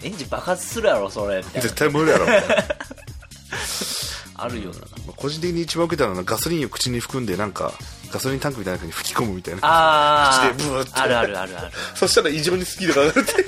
[0.02, 2.26] エンジン爆発するやろそれ絶対無理やろ。
[2.26, 2.32] ま
[4.36, 4.80] あるような。
[4.80, 7.72] あ個人的に一番受けたのはガソリンを口に含んでなんか
[8.12, 9.60] ガソリンタンクみたいな中に吹き込むみたいな。
[9.62, 11.70] あ口でブーッとああるあるあるある。
[11.94, 13.44] そしたら異常にスピードが上がるって。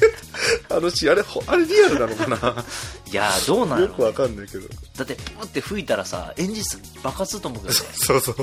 [0.68, 2.64] あのシーンあれほあれリアルなのかな？
[3.11, 4.68] いやーどうなのよくわかんないけど。
[4.96, 7.81] だってプーって吹いたらさエンジン数爆発すると思うけどね。
[7.94, 8.37] そうそう。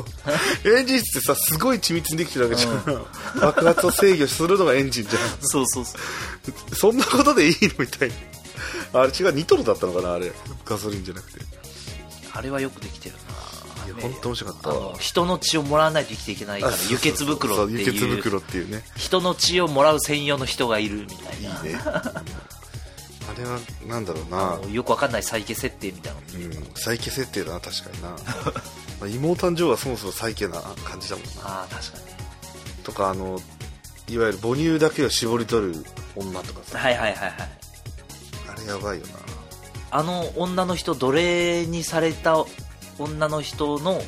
[0.66, 2.84] エンジンってさすごい緻密にできてるわけじゃん、
[3.40, 6.74] 爆発を制御するのがエンジンじゃそうそうそう。
[6.74, 7.74] んそんなことでいいの？
[7.80, 8.10] みたい
[8.94, 9.02] な。
[9.02, 10.14] あれ違うニトロだったのかな？
[10.14, 10.32] あれ。
[10.66, 11.40] ガソリンじゃなくて。
[11.40, 11.44] い
[12.34, 13.54] あれはよくできてるな。
[13.90, 18.18] や本当面白かったあの人の血をもらわないと生きていけないからあ輸血袋そうって輸血いう。
[18.18, 18.84] 袋っていうね。
[18.96, 21.76] 人の血をもらう専用の人がいるみたいいいなね。
[21.86, 22.14] あ
[23.38, 24.58] れはなんだろうな。
[24.58, 26.74] もうよくわかんない再起設定みたいなうん。
[26.76, 28.10] 再起設定だな確かにな。
[29.00, 31.32] まあ妹誕生はそもそも再起な感じだもんな。
[31.44, 32.04] ああ確かに。
[32.84, 33.42] とかあの
[34.10, 36.78] いわゆる母乳だけを絞り取る女とかさ。
[36.80, 37.34] はいはいはいはい。
[38.50, 39.33] あれやばいよな
[39.96, 42.44] あの女の人奴隷にされた
[42.98, 44.02] 女の人の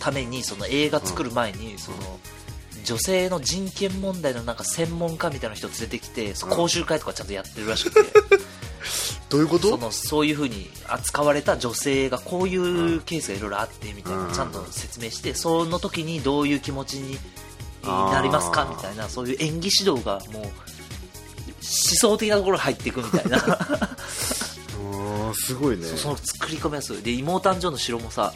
[0.00, 1.98] ためにその映画作る前に、その
[2.84, 8.00] 女性の人権問題のなんか専門家みたいな人を連れてきて、講習会とかちゃんとやってるらしくて。
[9.28, 9.70] どういうこと？
[9.70, 14.32] そのそういう風に扱われた女性がこういうケースがいろいろあってみたいな、うん。
[14.32, 17.18] ちゃんと説明してその時にどういう気持ちに
[17.82, 18.66] なりますか？
[18.70, 20.52] みたいなそういう演技指導がもう思
[21.66, 23.38] 想的なところに入っていくみたいな。
[25.34, 25.86] すごいね。
[25.86, 27.02] その作り込みやすい。
[27.02, 28.32] で妹誕生の城もさ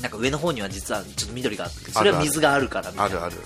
[0.00, 3.16] なんか上の方には実はちょっと緑があってそれは水があるからみたいな。
[3.16, 3.36] あるある。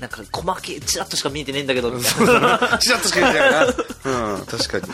[0.00, 3.64] なんか細けいチラッとしか見えてねえんだけどみたいなちらっとしか言ってないな。
[4.36, 4.92] うん確かに。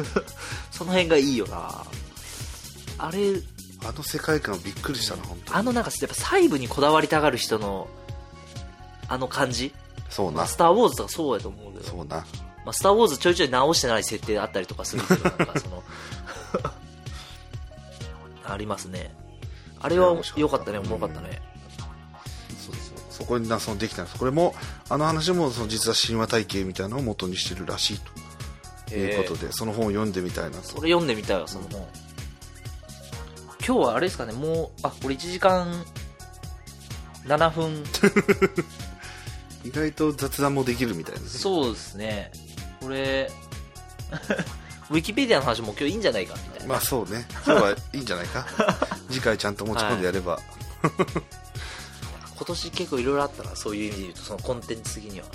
[0.70, 1.84] その辺がいいよな。
[2.98, 3.40] あれ
[3.86, 5.58] あの世界観びっくりしたな本当に。
[5.58, 7.88] あのなんかやっぱ細部にこだわりたがる人の
[9.08, 9.72] あの感じ？
[10.10, 10.46] そうな。
[10.46, 12.24] スター・ウォーズとかそうやと思うけど、そうな
[12.64, 15.82] まあ、スター・ウォーズちょいちょい直してない設定あったりとかするけどなんかその
[18.44, 19.14] ありますね。
[19.80, 20.78] あれは良かったね。
[20.78, 21.42] おもろかったね。
[22.58, 24.18] そうそうそこになそのできたんです。
[24.18, 24.54] これも
[24.88, 28.14] あの話もその実は神話体系みたいなのを元にしてるらしいと。
[28.94, 30.62] いうことで、その本を読んでみたいなと。
[30.62, 31.86] それ読んでみたいわその本。
[33.66, 34.32] 今日はあれですかね。
[34.32, 35.84] もうあこれ1時間
[37.26, 37.84] 7分。
[39.64, 41.40] 意外と雑談もできるみたいですね。
[41.40, 42.30] そうですね
[42.84, 43.30] これ
[44.90, 47.26] ウィキペディアの話も今日いいんじゃないかみたいな、まあそうね。
[47.46, 48.46] 今日はいいんじゃないか。
[49.08, 50.38] 次回ちゃんと持ち込んでやれば、
[52.36, 55.26] 今年結構いろいろあったなそういう意味で言うとそのコンテンツ的には。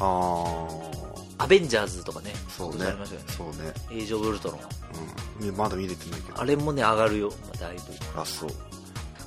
[1.40, 2.86] アベンジャーズとかねそうね。
[2.86, 3.28] ありましたよね。
[3.36, 4.60] そうね、エイジ・オブ・ウルトロ
[5.42, 5.48] ン。
[5.48, 6.40] うん、まだ見れてないけど。
[6.40, 8.22] あれもね上がるよ、まあ、だいぶ。
[8.22, 8.50] あそう。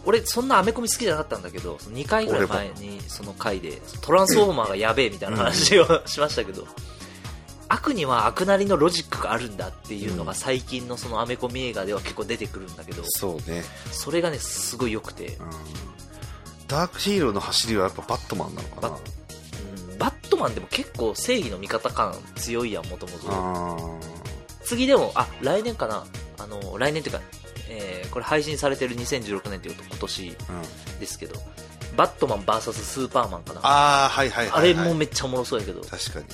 [0.04, 6.66] 俺そんなアメコミ好きじゃなかったんだけど2回ぐらい前にその回でトランスフォーマーがやべえみたいな話をしましたけど
[7.72, 15.28] 悪には悪なりのロジックがあるんだっていうのが最近のそのアメコミ映画では結構出てくるんだけどそうね、それがねすごい良くて。
[15.28, 15.36] うん、
[16.68, 18.88] ダークヒーローの走りはやっぱバットマンなのかな？
[18.90, 23.76] バうんバットマンでも結構正義の味方感強いやんもともとあ
[24.64, 26.04] 次でもあ来年かな。
[26.38, 27.22] あの来年っていうか、
[27.70, 30.36] えーこれ配信されてる2016年っていうと今年
[31.00, 31.40] ですけど
[31.96, 33.60] バットマン VS スーパーマンかな。
[33.62, 35.80] あーはいはいはい、はい、あれもめっちゃおもろそうやけど。
[35.80, 36.26] 確かに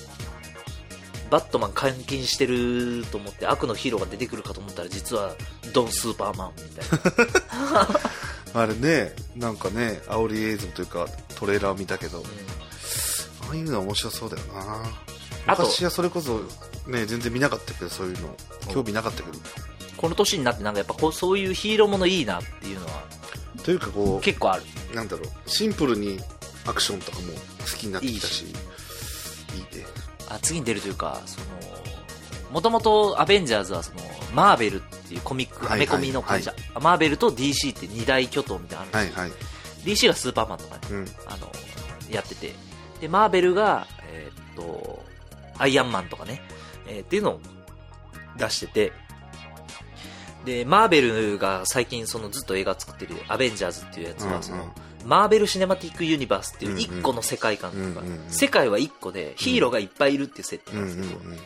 [1.30, 5.34] バットマン監禁してると思って悪のヒーローが出てくるかと思ったら実は
[5.72, 6.86] ドンスーパーマンみたい
[8.54, 11.06] な、 あれねなんかね煽り映像というか
[11.38, 12.24] トレーラー見たけど、うん。
[12.24, 14.82] ああいうのは面白そうだよな。
[15.46, 16.40] あと昔はそれこそ
[16.86, 18.34] ね全然見なかったけどそういうの。
[18.70, 19.38] 興味なかったけど。
[19.96, 23.04] この年になってなんかやっぱこうそういうヒーローものいいなっていうのは。
[23.62, 24.62] というかこ結構ある。
[24.92, 25.28] うなんだろう。
[25.46, 26.18] シンプルに
[26.66, 28.44] アクションとかも好きになってきたし。
[28.44, 28.52] いい
[29.76, 29.86] ね
[30.28, 31.46] あ次に出るというかその
[32.50, 34.00] もともとアベンジャーズはその
[34.34, 35.78] マーベルっていうコミック、はいはい。
[35.78, 39.44] アメコミの会社、マーベルと DC って二大巨頭みたいなのあるんはいですよ。
[39.44, 41.06] はい DC がスーパーマンとかねうん。
[41.26, 41.50] あの
[42.10, 42.52] やってて。
[43.00, 45.04] でマーベルが、えーっと
[45.58, 46.42] アイアンマンとかね、
[46.86, 47.40] えーっていうのを
[48.36, 48.92] 出してて。
[50.44, 54.34] でマーベルが最近そのずっと映画作ってるアベンジャーズっていうやつうんうん。
[54.36, 54.72] はその、
[55.08, 58.30] マーベル・シネマティック・ユニバースっていう一個の世界観というか、うんうんうん。
[58.30, 61.38] 世界は一個でヒーローがいっぱいいるっていう設定うなんんですけど、うんうん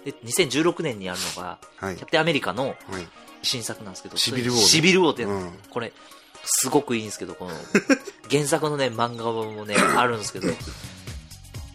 [0.00, 1.96] で2016年にやるのがはい。
[1.96, 2.76] キャプテンアメリカのはい。
[3.42, 5.50] 新作なんですけどシビルウォーねシビルウォーってうん。
[5.68, 5.92] これ
[6.44, 7.50] すごくいいんですけどこの
[8.30, 10.48] 原作のね漫画もね あるんですけど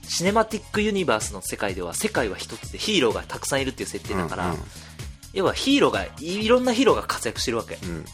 [0.07, 4.59] シネマティックユニバースの世界では世界は一つでヒーローがたくさんいるっていう設定だから、うん。
[5.33, 7.75] 要はヒーローがいろんなヒーローが活躍してるわけ。
[7.75, 8.05] うん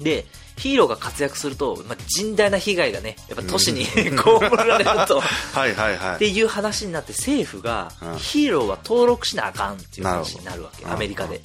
[0.00, 5.20] で、ヒーローが活躍すると、まあ、甚大な被害がね、やっぱ都市に 被られると。
[5.20, 6.16] はいはいはい。
[6.16, 11.40] っていう話になって政府がうんヒーローは登録しなあかんっていう話になるわけアメリカで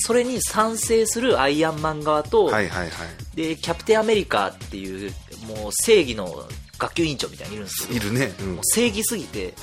[0.00, 3.36] それに賛成するアイアンマン側と、うんはいはいはい。
[3.36, 5.12] でキャプテンアメリカっていう
[5.46, 6.44] もう正義の
[6.78, 8.32] 学級委員長みたいにいるんですよいるね。
[8.40, 8.58] うん。
[8.64, 9.54] 正義すぎて。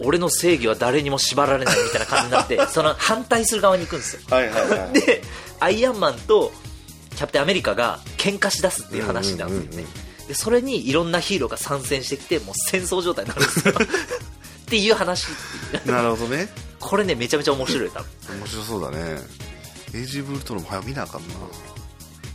[0.00, 4.92] 俺の正義は誰にも縛られないみたいな感じになってその反対する側に行くんですよはいはいはい。
[4.92, 5.22] で
[5.60, 6.52] アイアンマンと
[7.16, 9.88] キャプテンアメリカが喧嘩しだすっていう話になるんですよね、
[10.28, 15.26] でそれにいろんなヒーローが参戦してきてもう戦争状態になるんですよっていう話
[15.86, 16.48] なるほどね。
[16.78, 19.18] これねめちゃめちゃ面白い多分面白そうだね。
[19.94, 21.34] エイジ・ブルトロンも早く見なあかんな。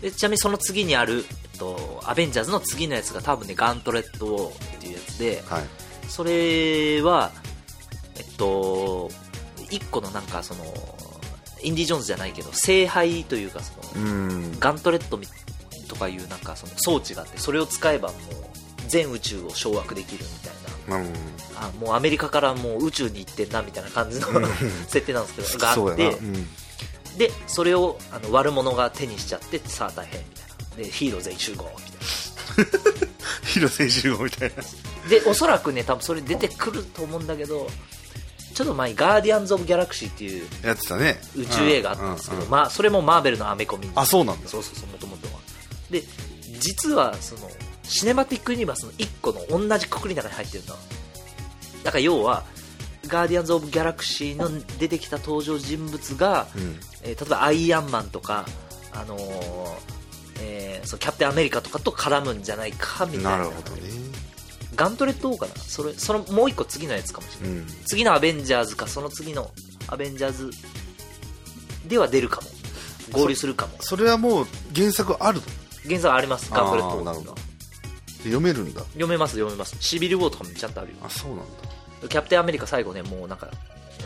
[0.01, 5.63] でちなみにその次にある、えっと、アベンジャーズの次のやつが多分ねガントレットウォーっていうやつではい。
[6.07, 7.31] それは
[8.15, 9.11] えっと
[9.69, 10.63] 一個のなんかその
[11.63, 14.59] インディ・ジョーンズじゃないけど聖杯というかその、うん。
[14.59, 15.27] ガントレットみ
[15.87, 18.19] とかいうなんかその装置があってそれを使えばもう
[18.87, 20.53] 全宇宙を掌握できるみたい
[20.89, 21.13] なうん。
[21.57, 24.45] あもうアメリカからもう宇宙に行ってんなみたいな感じのうん
[24.87, 25.93] 設定なんですけどがあ。
[25.93, 26.47] ってうん。
[27.17, 32.71] でそれをあの悪者が手にしちゃってさあ大変みたいなでヒーロー全員集合みたい
[33.45, 34.55] 広瀬 集合みたいな。
[34.57, 34.63] な
[35.09, 37.67] でおそらくね多分それ出てくると思うんだけど
[38.51, 41.19] ちょっと前に「ガーディアンズ・オブ・ギャラクシー」っていうやってたね。
[41.35, 44.49] 宇宙映画あったんですけど、まあ、それもマーベルのアメコミあ、そうなんだ。
[44.49, 45.33] そうそうそうもともとは
[45.89, 46.03] で
[46.59, 47.49] 実はその
[47.83, 50.75] シネマティックユニバースの1個の同じくくりの中に入ってるんだ
[51.83, 52.43] だから要は
[53.07, 56.79] ガーディアンズ・オブ・ギャラクシーの出てきた登場人物が、うん。
[57.03, 58.45] えー例えばアイアンマンとか、
[58.93, 59.21] あのー
[60.39, 63.81] えーそうキャプテンアメリカとかと絡むんじゃないかみたいななるほどね。
[64.81, 65.55] ガントレット王かな？
[65.55, 67.67] それそのもう1個次のやつかもしれない、うん。
[67.85, 69.51] 次のアベンジャーズかその次の
[69.87, 70.49] アベンジャーズ
[71.87, 72.47] では出るかも。
[73.11, 73.73] 合流するかも。
[73.81, 75.43] それはもう原作あるの？
[75.87, 76.49] 原作あります。
[76.49, 77.35] ガントレット王あーなるほど。
[78.23, 78.81] 読めるんだ。
[78.85, 79.77] 読めます読めます。
[79.79, 80.97] シビル・ウォーとかもちゃんとあるよ。
[81.03, 81.43] あ、そうなんだ。
[82.09, 83.51] キャプテンアメリカ最後ねもうなんか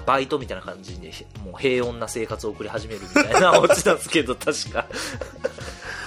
[0.06, 4.88] バイトみたいな感じでもう平穏な生活を送り始めるみたいなオチなんですけど確か。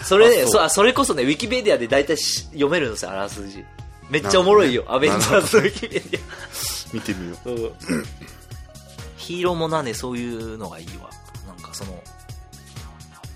[0.05, 0.51] それねあそう。
[0.51, 3.65] そあそれこそねウィキペディアで大体し読めるんですよあらすじ
[4.11, 6.21] めっちゃおもろいよ、ねアベンジャーズのウィキペディ
[6.94, 7.73] 見てみよう。
[9.16, 11.11] ヒーローもなねそういうのがいいわ
[11.47, 12.03] なんかその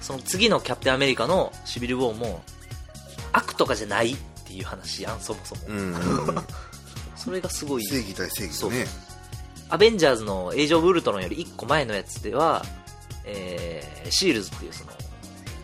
[0.00, 2.42] その次のキャプテンアメリカのシビル・ウォーも
[3.32, 5.94] 悪とかじゃないっていう話やんそもそも、うん。
[7.14, 8.87] それがすごい正義対正義だね。
[9.68, 12.64] アベンジャーズのエイジ・オブ・ウルトロンより1個前のやつでは、
[13.24, 14.90] えーシールズっていうその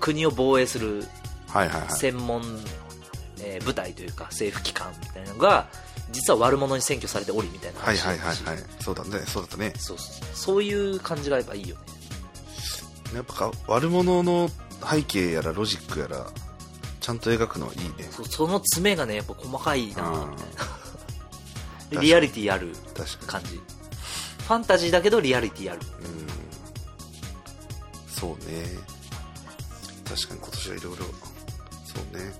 [0.01, 1.05] 国を防衛する
[1.49, 1.91] はいはいはい。
[1.91, 2.43] 専門、
[3.41, 5.67] えー部隊というか政府機関みたいなのが
[6.11, 8.65] 実は悪者に占拠されておりみたいなはい話はいはいはい。
[8.81, 9.11] そうだね。
[9.27, 9.73] そうだったね。
[9.77, 11.83] そうそうそういう感じがやっぱいいよね
[13.15, 14.51] やっぱか悪者の
[14.91, 16.27] 背景やらロジックやら、
[17.01, 18.09] ちゃんと描くのはいいね。
[18.11, 22.73] そうその詰めがねやっぱ細かいなみたいなリアリティある
[23.27, 25.87] 感じファンタジーだけどリアリティあるに。
[25.87, 26.27] うん。
[28.09, 28.67] そうね。
[30.09, 31.05] 確かに今年はいろいろ、
[31.85, 32.33] そうね。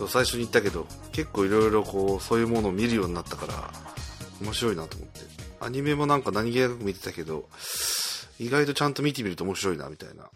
[0.00, 3.70] そう、最初に言ったけど、結構いろいろこう、そういうものを見るようになったから、
[4.40, 5.20] 面白いなと思って。
[5.60, 7.50] アニメもなんか何気なく見てたけど、
[8.38, 10.30] 意外とちゃんと見てみると面白いな、みたいな。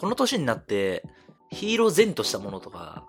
[0.00, 1.04] この年になって、
[1.50, 3.04] ヒーロー前としたものとか、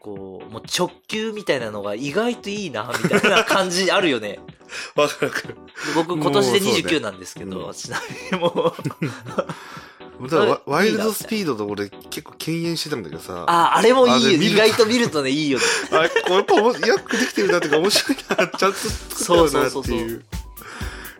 [0.00, 4.40] こう、もう直球みたいなのが意外といいな、みたいな感じあるよね。
[4.96, 5.32] わかる
[5.94, 8.00] 僕今年でもうそうね29なんですけど、うんちな
[8.32, 8.74] みにも
[10.18, 13.44] う、だからワイルドスピードと俺結構敬遠してたんだけどさ。
[13.46, 14.30] あ、あれもいいよ。
[14.30, 15.64] 意外と見るとね、いいよね。
[15.92, 20.24] あ、これやっぱよくできてるなっていうか面白いな、ちゃんと作ったよなっていう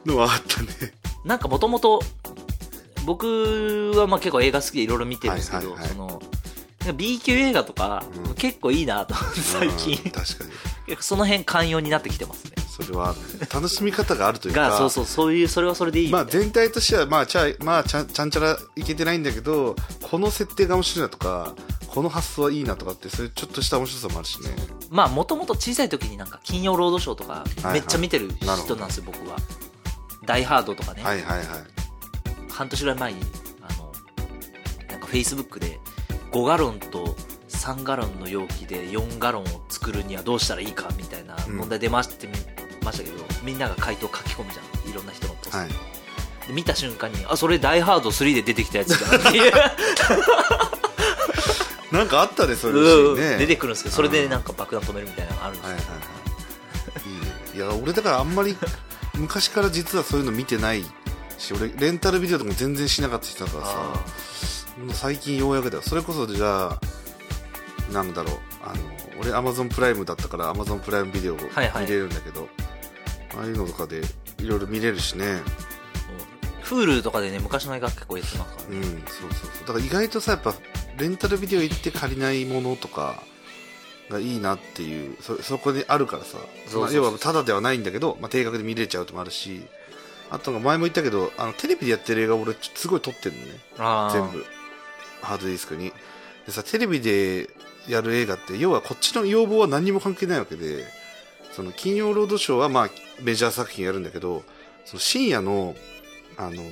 [0.06, 0.94] のはあったね。
[1.24, 2.00] なんかもともと、
[3.04, 6.22] 僕はまあ結構映画好きでいろいろ見てるんですけど、はいはいはいその、
[6.96, 10.96] B 級映画とか、うん結構いいなと最近うん、確かに。
[11.00, 12.52] その辺寛容になってきてますね。
[12.68, 13.14] それは
[13.54, 14.68] 楽しみ方があるというか。
[14.70, 21.54] が、そうそう、そういう、それはそれでいいまあ全体としては、まあちゃ、まあちゃんちゃんちゃらいけてないんだけど、この設定が面白いなとか、
[21.86, 24.50] この発想はいいなとかって、そういうちょっとした面白さもあるしね。
[24.90, 29.36] まあ、もともと小さい時になんか、金曜ロードショーとか、はいめっちゃ見てる人なんですよ、僕は。
[30.26, 31.02] ダイハードとかね。
[31.02, 31.46] はいはいはい。
[32.54, 33.20] 半年ぐらい前に、
[33.60, 33.92] あの、
[34.88, 35.80] なんか Facebook で、
[36.32, 37.16] 5ガロンと
[37.48, 42.34] 3ガロンの容器で4ガロンを作るにはどうしたらいいかみたいな問題出ましてみ
[42.82, 44.90] ましたけど、みんなが回答書き込むじゃん。
[44.90, 45.58] いろんな人のポスト。
[45.58, 45.68] はい。
[46.46, 49.18] で見た瞬間にあそれ「ダイ・ハード3」で出てきたやつだ。
[49.18, 49.52] なっていう
[51.90, 53.38] なんかあったねそういうシーンね。
[53.38, 56.02] 出てくるんですけどそれでなんか爆弾止めるみたいなのがあるんですよ、はいはいは
[57.06, 57.08] い。
[57.08, 57.26] いいね。
[57.54, 58.56] いや俺だからあんまり
[59.14, 60.84] 昔から実はそういうの見てない
[61.44, 64.04] し俺レンタルビデオとかも全然しなかった人だからさ。
[64.92, 65.76] 最近ようやくだ。
[65.76, 66.80] よそれこそじゃあ
[67.92, 68.34] なんだろう。
[68.64, 68.82] あの
[69.20, 71.86] 俺アマゾンプライムだったからアマゾンプライムビデオを見はいはい。
[71.86, 72.48] れるんだけど、
[73.38, 74.02] ああいうのとかで
[74.38, 75.40] いろいろ見れるしね。
[76.62, 79.66] フールとかでね昔の映画結構やってますからね、うんそうそうそう。
[79.68, 80.54] だから意外とさやっぱ
[80.98, 83.22] レンタルビデオ行って借りないものとか
[84.10, 86.38] がいいなっていうそそこにあるからさ。
[86.72, 89.62] 要はただではないんだけど、まあ、定額で見れちゃうともあるし
[90.30, 94.12] あと前も言ったけどあのテレビでやってる映画俺すごい撮ってるのね。
[94.12, 94.44] 全部。
[95.22, 95.92] ハードディスクに。
[96.46, 97.48] でさテレビで
[97.88, 100.84] やる映画って要はこっちの要望は何にも関係ないわけで
[101.52, 102.90] その金曜ロードショーはまあ
[103.22, 104.42] メジャー作品やるんだけど
[104.84, 105.74] その深夜の
[106.36, 106.62] あの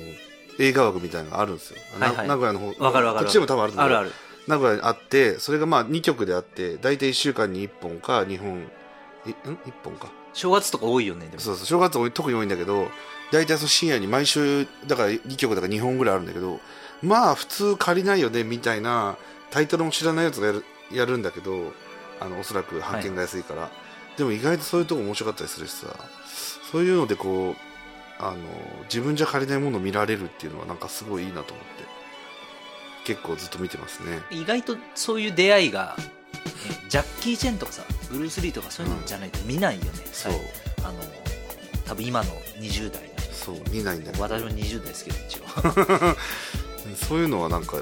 [0.59, 2.27] 映画枠みたいなのがあるんですよ、なはいはい。
[2.27, 3.25] 名古屋の方わかるわかる。
[3.25, 4.11] こっちでも多分あるんだけどあるある。
[4.47, 8.49] 名古屋にあってそれがまあ2曲であって大体1週間に1本か2本
[9.25, 11.39] いん？1本か正月とか多いよねでも。
[11.39, 12.87] そうそう正月多い特に多いんだけど
[13.31, 16.59] 大体その深夜に毎週だから2曲だから2本ぐらいあるんだけど
[17.01, 19.17] まあ普通借りないよねみたいな
[19.51, 21.73] タイトルも知らないやつがやるやるんだけど
[22.19, 23.69] あのおそらく版権が安いから、
[24.15, 25.87] でも意外とそういうとこ面白かったりするしさ
[26.71, 27.55] そういうのでこう
[28.23, 28.37] あの
[28.83, 31.83] 自分じゃ借りないものを見られるっていうのはなんかすごいいいなと思って
[33.05, 34.21] 結構ずっと見てますね。
[34.29, 36.23] 意外とそういう出会いが、ね
[36.89, 40.33] ジャッキー・チェンとかさブルース・リーとかそういうのじゃないと見ないよね、そう。
[40.83, 40.99] あの
[41.85, 43.33] 多分今の20代の人。
[43.33, 45.45] そう見ないんだけど私も20代ですけど一応
[46.95, 47.77] そういうのはなんか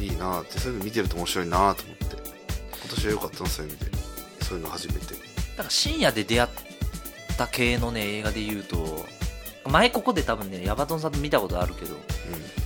[0.00, 2.06] いいなってそういうの見てると面白いなと思って。
[2.06, 3.90] 今年は良かったなそういう意味で。
[4.44, 5.00] そういうの初めて。
[5.00, 5.04] だ
[5.58, 6.50] から深夜で出会っ
[7.36, 9.06] た系のね映画で言うと
[9.68, 11.96] 前ここで多分ねヤバトンさんと見たことあるけど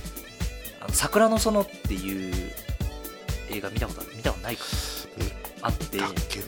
[0.79, 2.53] 「あの桜の園」っていう
[3.49, 4.11] 映画見たことある？
[4.15, 4.63] 見たことないか
[5.61, 5.67] な？
[5.67, 5.97] あって。
[5.97, 6.45] だっけな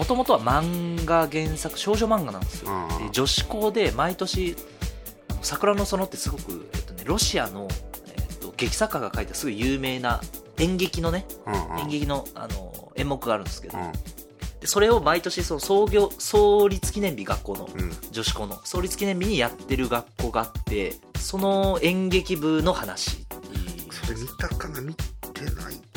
[0.00, 2.72] もともとは漫画原作少女漫画なんですよ。
[2.72, 4.56] うんで女子校で毎年
[5.42, 7.68] 桜の園ってすごく、えっとね、ロシアの、
[8.06, 10.22] えっと、劇作家が書いたすごい有名な
[10.56, 11.78] 演劇のねうんうん。
[11.80, 13.92] 演劇のあの演目があるんですけど、うん。
[14.60, 17.92] でそれを毎年その創業創立記念日学校のうん。
[18.10, 23.26] 女子校の創立記念日にやってる学校があってその演劇部の話。
[23.90, 25.89] それ見たかな見てない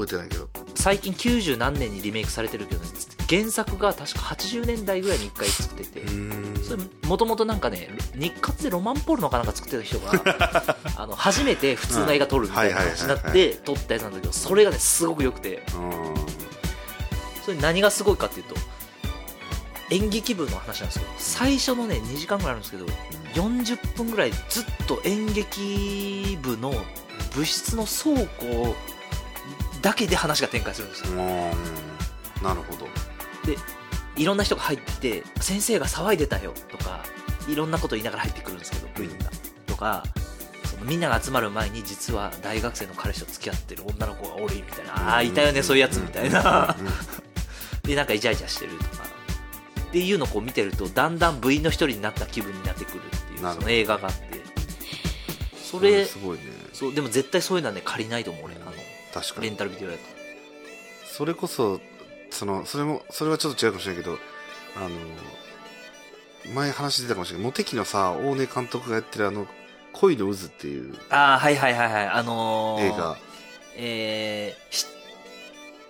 [0.00, 0.48] 覚えてないけど。
[0.74, 2.86] 最近90何年にリメイクされてるけど、ね、
[3.28, 6.06] 原作が確か80年代ぐらいに1回作ってて、
[6.62, 15.62] それもともとなんかね日活でロマンポルノかなんか作ってた人が あの初めて普通の映画撮るみたいな話になって撮ったやつなんだけどそれがねすごく良くて。
[15.74, 16.40] うん
[17.42, 18.54] それ何がすごいかっていうと
[19.90, 22.86] 演劇部の話なんですけど最初のね2時間ぐらいあるんですけど
[23.34, 26.72] 40分ぐらいずっと演劇部の
[27.34, 28.76] 部室の倉庫
[29.80, 31.12] だけで話が展開するんですよ。
[31.12, 31.18] うん。
[32.42, 32.86] なるほど。
[33.44, 33.56] で
[34.16, 37.02] いろんな人が入ってきて先生が騒いでたよとか
[37.48, 39.30] いろんなこと言いながら入ってくるんですけど部員が。
[39.66, 40.04] とか
[40.64, 46.76] そのみんなが集まる前に実は大学生の彼氏と付き合ってる女の子がおるみたいなああーいたよねそういうやつみたいな。
[47.82, 49.04] でなんかイチャイチャしてるとか。
[49.90, 54.40] っていうのをこう見てるとだんだん部員の一人になった気分になってくるっていうその映画があって。
[55.60, 56.44] そうんれすごいね。
[56.72, 58.54] そうでも絶対そういうのはね借りないと思う俺。
[58.54, 58.72] あの
[59.12, 59.48] 確かに。
[59.48, 60.02] レンタルビデオやと。
[61.06, 61.80] それこそ
[62.30, 64.18] そのそれもそれはちょっと違うかもしれないけど
[64.76, 69.46] あの前話出たかもしれないモテキのさ大根監督がやってるあの
[69.92, 72.06] 「恋の渦」っていうああはいはいはいはい。
[72.08, 73.16] あのー、映画。
[73.76, 74.86] えーし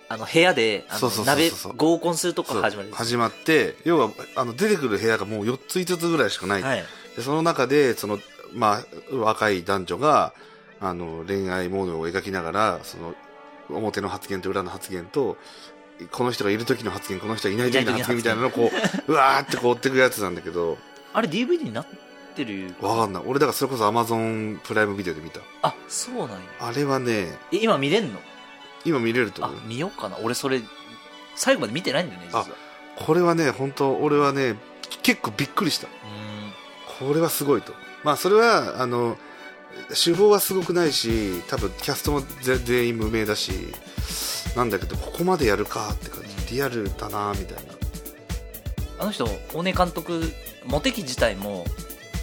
[0.09, 0.83] あの部屋で
[1.25, 6.83] 鍋合コンするとこから始まる始まって要はあの出てくる部屋がもう4つ5つぐらいしかない、はい。
[7.15, 8.19] でその中でその、
[8.53, 10.33] まあ、若い男女が
[10.81, 13.13] あの恋愛模様を描きながらその
[13.69, 15.37] 表の発言と裏の発言と
[16.11, 18.71] この人がいる時の発言この人がいない時の発言みたいなのをこ
[19.07, 20.77] ううわーってこう追っていくやつなんだけど
[21.13, 21.85] あれ DVD になっ
[22.35, 22.73] てる？
[22.81, 23.23] わかんない。
[23.25, 26.37] 俺だからそれこそアマゾンプライムビデオで見たあそうなんや。
[26.59, 28.19] あれはねえ今見れんの？
[28.83, 29.61] 今見れるとあ思う。
[29.67, 30.17] 見ようかな。
[30.23, 30.61] 俺それ
[31.35, 32.45] 最後まで見てないんだよね実は
[32.97, 34.55] これはね本当俺はね
[35.03, 35.87] 結構びっくりした。
[35.87, 35.89] う
[36.99, 37.73] これはすごいと。
[38.03, 39.17] まあそれはあの
[39.93, 43.51] 手法はすごくないし多分キャストも全全員無名だし
[44.55, 46.55] なんだけどここまでやるかって感じ。
[46.55, 47.73] リアルだなみたいな。
[48.99, 50.31] あの人大根監督
[50.65, 51.65] モテキ自体も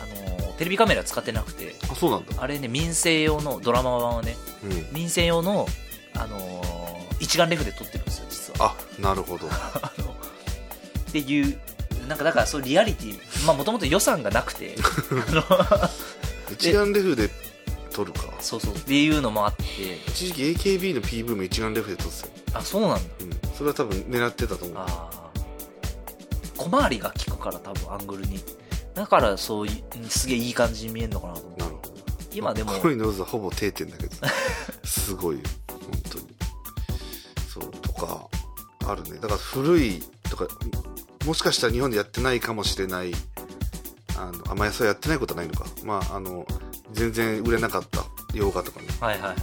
[0.02, 2.34] あのテレビカメラ使ってなくてあそうなんだ。
[2.42, 4.86] あれね民生用のドラマ版はねうん。
[4.92, 5.66] 民生用の、
[6.14, 6.78] あのー
[7.20, 8.76] 一眼レフで撮ってるんですよ実は。
[8.98, 9.48] あなるほど。
[9.48, 9.50] っ
[11.12, 11.58] ていう
[12.06, 14.76] なんかだからそうリアリティまあもともと予算がなくて
[16.52, 17.28] 一眼レフで
[17.98, 18.32] 撮るか。
[18.40, 18.74] そうそう。
[18.74, 19.64] っていうのもあって、
[20.06, 23.00] 一時期 AKB の PV も一眼レフで撮ってたよ、あ、そうなんだ。
[23.20, 24.76] うん、それは多分狙ってたと思う。
[24.78, 25.30] ああ。
[26.56, 28.38] 小回りが効くから多分アングルに。
[28.94, 31.58] だからそういう、すげえいい感じに見えるのかなと思う。
[31.58, 31.88] なるほど。
[32.32, 34.14] 今でも、恋の渦はほぼ定点だけど。
[34.84, 35.80] すごいよ本
[36.10, 36.26] 当に。
[37.48, 38.28] そうとか
[38.86, 39.14] あるね。
[39.14, 40.46] だから古いとか
[41.26, 43.12] もしかしたら日本でやってないかもしれない
[44.16, 45.66] あのあまりそうやってないことはないのか。
[45.84, 46.46] まああの
[46.98, 49.36] 全然売れなかった洋画とかねはいはいはい。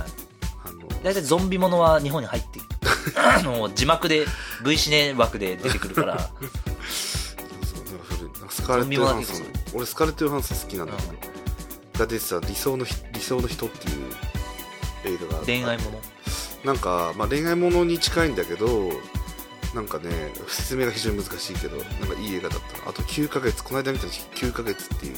[0.66, 2.60] あの大体ゾンビものは日本に入って。
[3.16, 4.26] あの、字幕で、
[4.64, 6.32] V シネ枠で出てくるから、
[6.90, 8.32] そうなんか古い。
[8.34, 9.46] なんかスカーレット・ヨハンソン。
[9.74, 11.36] 俺スカーレット・ヨハンソン好きなんだけど、
[12.00, 14.14] が出てた理想のひ理想の人っていう
[15.06, 16.02] 映画がある恋愛もの？
[16.66, 18.92] なんか、まあ、恋愛ものに近いんだけど
[19.76, 25.18] なんかね説明が非常に難しいけどなんかいい映画だったなあと9ヶ月この間見た9ヶ月っていう。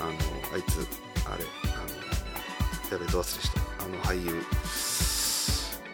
[0.00, 0.12] あの
[0.54, 0.99] あいつ
[1.32, 1.68] あれあ
[2.90, 3.60] のやべど忘れした？
[3.84, 4.42] あの俳優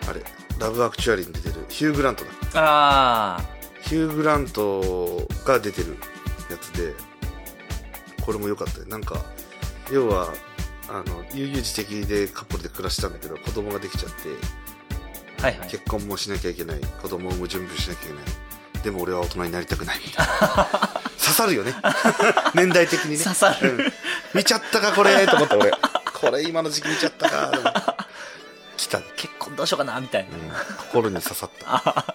[0.09, 0.22] あれ
[0.59, 2.30] ラブアクチュアリーに出てるヒュー・グラントだ。
[2.55, 3.45] あ
[3.82, 5.99] ヒュー・グラントが出てる
[6.51, 6.95] やつで
[8.24, 9.20] これも良かったよなんか
[9.93, 10.32] 要は
[10.89, 14.20] あの悠々自適でカップルで暮らしたんだけど子供ができちゃって
[15.41, 15.43] あ。
[15.47, 15.68] はいはい。
[15.68, 18.24] 結婚もしなきゃいけない子供を産む準備しなきゃいけない
[18.87, 20.68] でも俺は大人になりたくないみたいな。
[21.18, 21.74] 刺さるよね。
[22.55, 23.24] 年代的にね。
[23.24, 23.70] 刺さる。
[23.70, 23.93] うん。
[24.32, 25.72] 見ちゃったかこれと思った俺。
[26.14, 28.07] これ今の時期見ちゃったか
[28.76, 30.28] 来た、うん、結婚どうしようかなみたいな。
[30.78, 32.14] 心に刺さった。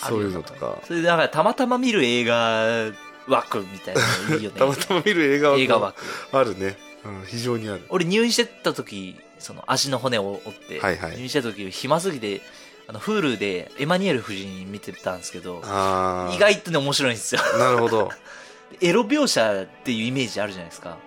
[0.08, 0.78] そういうのとか。
[0.86, 2.90] それで、だからたまたま見る映画
[3.26, 4.58] 枠みたいなのいいよね。
[4.58, 6.02] たまたま見る映画は映画枠。
[6.32, 7.84] あるね、うん、非常にある。
[7.90, 11.16] 俺入院してた時、その足の骨を折って、はいはい。
[11.16, 12.40] 入院してた時、暇すぎて、
[12.88, 17.40] あの、Hulu でエマニュエル夫人見てたんですけど、意外とね面白いんですよ。
[17.58, 18.10] なるほど
[18.80, 20.98] エロ描写っていうイメージあるじゃないですか。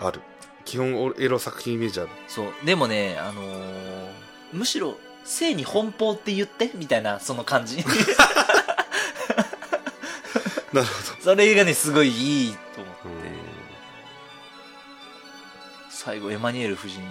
[0.00, 0.20] ある
[0.64, 2.52] 基本俺エロ作品イメージあるそう。
[2.64, 4.08] でもね、あのー
[4.52, 7.84] むしろ、性に奔放って言ってみたいな、その感じ。
[10.72, 13.18] なるほそれがね、すごいいいと思ってど、うん。
[15.90, 17.06] 最後、エマニュエル夫人に、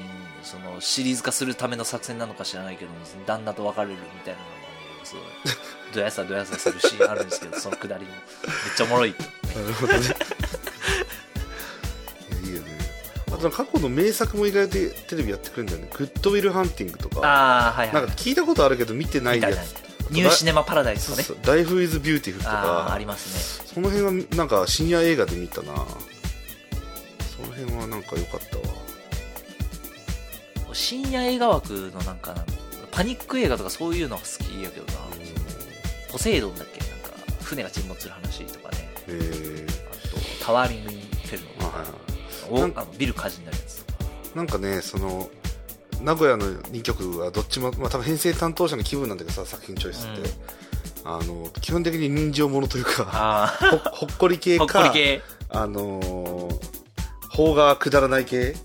[0.47, 4.67] その、シリーズ化するための作戦なのか知らないけども、旦那と別れるみたいなのがね、
[5.03, 5.23] すごい、
[5.93, 8.11] どやさどやさするシーンあるんですけど、そのくだりも。
[8.11, 8.21] めっ
[8.75, 9.13] ちゃおもろい。
[9.55, 10.15] なるほどねいや
[12.49, 12.77] いいよね
[13.31, 18.13] あと過去の名作も意外とテレビやってくるんだよねグッドウィルハンティングとかああ、はいはいなんか。
[18.13, 19.87] 聞いたことあるけど見てないやつ。
[20.11, 21.23] ニューシネマパラダイスとかね。
[21.23, 23.65] そうそうライフイズビューティフルとかありますね。
[23.73, 28.63] その辺はなんか深夜映画で見たなその辺はなんか良かったわ
[30.77, 32.45] 深夜映画枠のなんかな
[32.91, 34.99] パニック映画とかそういうのが好きやけどな、
[36.11, 36.79] ポセイドンだっけ？
[36.79, 37.09] なんか
[37.43, 38.89] 船が沈没する話とかね。
[39.07, 41.89] あとタワーリング・イン・フェルノはいはい
[42.49, 43.99] おなんあのビル火事になるやつとか。
[44.35, 45.29] なんかねその
[46.01, 50.29] 名古屋の2曲はどっちも、まあ、多分編成担当者の気分なんだけどさ作品チョイスって、
[51.03, 54.93] あの基本的に人情ものというかあほほっこり系あか
[55.49, 56.59] あのー
[57.35, 58.55] 邦がくだらない系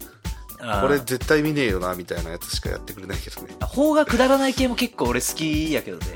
[0.81, 6.07] これ絶対見ねえよなみたいなやつしかやってくれないけどね、あ邦がくだらない系も結構俺好きやけどね。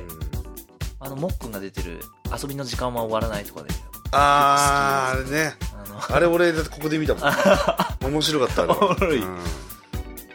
[1.01, 1.07] うん。
[1.07, 2.01] あのもっくんが出てる
[2.41, 3.71] 遊びの時間は終わらないとかで。
[4.13, 5.55] あーあれね。
[5.75, 6.17] あの。
[6.17, 7.33] あれ俺ここで見たもん。
[8.13, 8.87] 面白かったあれは。
[8.87, 9.19] おもろい。
[9.19, 9.39] うん。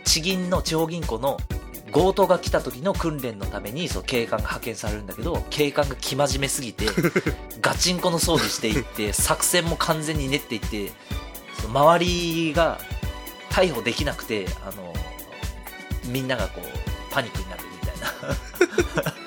[0.04, 1.38] 地銀の地方銀行の
[1.94, 6.86] 強盗が来た時の訓練のためにそう警官が派遣されるんだけど警官が生真面目すぎて
[7.62, 10.92] ガチンコの装備していって作戦も完全に練っていって
[11.62, 12.80] その周りが
[13.52, 14.94] 逮捕できなくてあの
[16.06, 19.12] みんながこうパニックになるみたいな。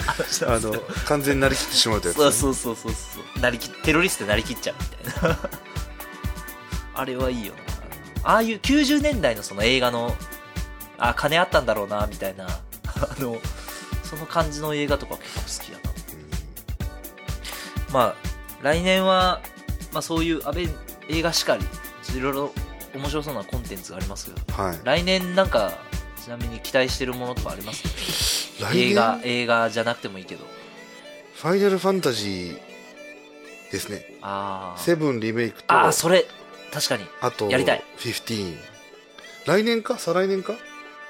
[0.47, 0.73] あの
[1.07, 3.41] 完全になりきってしまうとやつ、そうそうそうそうそう。
[3.41, 5.39] なりきテロリストでなりきっちゃうみたいな。
[6.95, 7.53] あれはいいよ
[8.23, 8.31] な。
[8.33, 10.17] ああいう90年代のその映画の
[10.99, 12.47] あ金あったんだろうなみたいな。
[12.49, 12.61] あ
[13.19, 13.39] の
[14.03, 15.95] その感じの映画とか結構好きだな。
[17.93, 18.15] まあ
[18.63, 19.41] 来年は、
[19.93, 20.69] まあ、そういうアベ
[21.09, 21.67] 映画しかり
[22.17, 22.53] いろいろ
[22.95, 24.33] 面白そうなコンテンツがあります？
[24.33, 24.79] けどはい。
[24.85, 25.73] 来年なんか
[26.23, 27.85] ちなみに期待してるものとかあります？
[28.75, 30.45] 映画映画じゃなくてもいいけど。
[31.35, 34.17] ファイナルファンタジーですね。
[34.23, 34.81] あー。
[34.81, 36.25] セブンリメイクとあーそれ。
[36.73, 37.05] 確かに。
[37.21, 37.83] あとやりたい。
[37.99, 38.57] 15
[39.47, 39.99] 来年か？
[39.99, 40.55] 再来年か？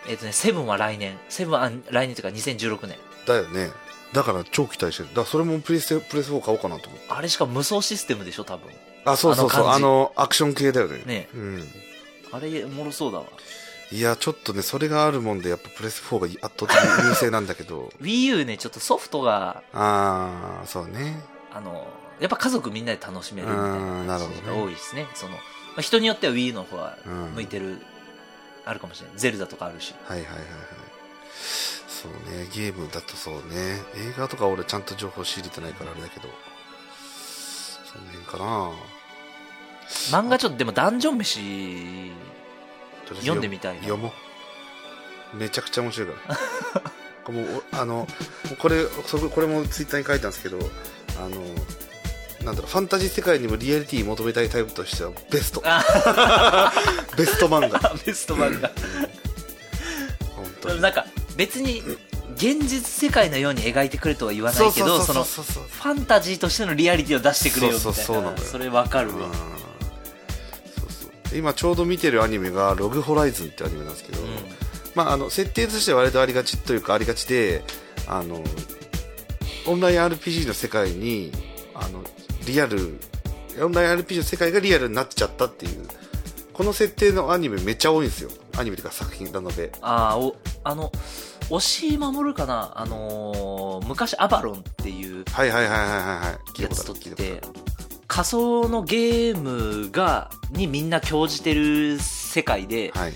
[0.09, 1.19] えっ、とね、セブンは来年。
[1.29, 2.99] セブンはあ来年というか2016年。
[3.27, 3.71] だよね。
[4.13, 5.09] だから超期待してる。
[5.11, 7.07] だからそれもプレステプレス4買おうかなと思って。
[7.11, 8.69] あれしか無双システムでしょ、多分。
[9.05, 9.67] あそうそうそう。
[9.67, 11.03] ああのアクション系だよね。
[11.05, 11.29] ね。
[11.35, 11.69] うん。
[12.33, 13.25] あれ、おもろそうだわ。
[13.93, 17.93] いやちょっとねそれがあるもんでやっぱプレス4が圧倒的に優勢なんだけど。
[18.01, 21.23] Wii U ね、ちょっとソフトが、ああそうね。
[21.53, 21.87] あの、
[22.19, 24.41] やっぱ家族みんなで楽しめるみたいなうんなるほどね。
[24.43, 25.07] 感じが多いですね。
[25.15, 25.37] その、
[25.77, 27.13] あ、人によっては Wii の方がうん。
[27.35, 27.79] 向いてる、
[28.65, 29.19] あるかもしれない。
[29.19, 29.95] ゼルダとかあるし。
[30.07, 30.47] はいはいはいはい。
[31.87, 32.49] そうね。
[32.53, 33.81] ゲームだとそうね。
[33.97, 36.29] 映画とか俺ちゃんと情報仕入れてないからあれだけど。
[37.93, 38.73] その辺かな
[40.11, 42.13] 漫画ちょっとでもダンジョン飯
[43.13, 43.83] 読んでみたいな。
[43.83, 44.13] 読も
[45.35, 45.37] う。
[45.37, 46.37] めちゃくちゃ面白いから。
[47.25, 48.07] これもうおあの
[48.59, 50.59] これそここれもツイッターに書いたんですけど
[51.19, 51.41] あの
[52.45, 55.63] なんだろうファンタジー世界にもリアリティ求めたいタイプとしてはベスト。
[57.17, 57.95] ベスト漫画。
[58.05, 58.71] ベスト漫画。
[60.37, 60.81] 本当に。
[60.83, 61.07] なんか
[61.37, 61.83] 別に
[62.37, 69.55] 現実世界のように描いてくれとは言わないけどそのファンタジーとしてのリアリティを出してくれよみたいなそれわかるわうん
[71.35, 74.29] 今ちょうど見てるアニメが「ログホライズン」ってアニメなんですけど、うん。
[74.95, 77.65] まあ、あの設定としては割とありがちというかありがちで
[78.07, 78.43] あの
[79.67, 81.33] オンライン RPG の世界に
[81.75, 82.05] あの
[82.47, 82.99] リアル
[83.61, 85.87] オンライン RPG の世界がリアルになっちゃったっていう
[86.53, 88.31] この設定のアニメめっちゃ多いんですよ。
[88.57, 90.93] アニメというか作品ラノベああおあの
[91.51, 92.73] 押井守かな？
[92.77, 96.51] あのー昔アバロンっていうはいはいはいはいはいはい。
[96.55, 97.64] 聞いやたことあつとってる聞いたこと
[98.15, 103.13] 仮想のゲームがにみんな興じてる世界ではい。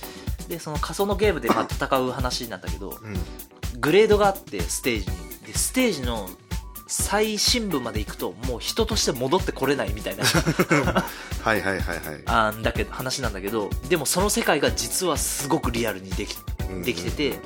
[0.48, 3.80] でその仮想のゲームでまあ 戦う話なんだけどうん。
[3.80, 5.16] グレードがあってステージに。
[5.46, 6.28] でステージの
[6.88, 10.24] 最深部まで行くともう人として戻ってこれないみたいな。
[10.26, 11.02] は
[11.44, 12.22] いはいはいはい。
[12.26, 16.36] あんだけ話なんだけどでもその世界が実はすごくリアルにでき
[16.68, 17.38] うんできてて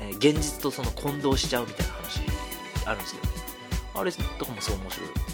[0.00, 2.22] えー現実とその混同しちゃうみたいな話
[2.86, 3.42] あるんですけどね
[3.94, 5.31] あれとかもそう面白い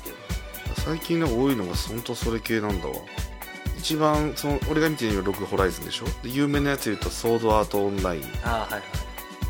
[0.89, 2.95] 最近なんか多いのが本当それ系なんだわ。
[3.79, 6.07] 一番その俺が見てるのはログホライズンでしょ？
[6.23, 8.23] で有名なやつ言うとソードアートオンライン。
[8.43, 8.83] ああはいはい。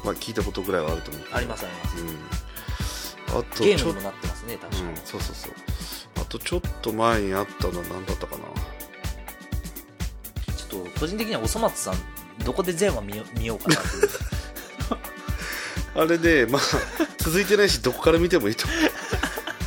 [0.09, 1.97] は聞いたことぐらいはあると思うありますあります。
[2.03, 3.39] うん。
[3.39, 5.53] あとゲームにもなってますね確かに、うんそうそうそう。
[6.17, 8.43] あとちょっと前にあったのは何だったかな？
[10.57, 11.95] ちょっと個人的にはおそ松さん
[12.45, 14.09] どこで全話見よ見ようかなっていう。
[16.03, 16.63] あれでまあ
[17.19, 18.79] 続いてないしどこから見てもいいと思う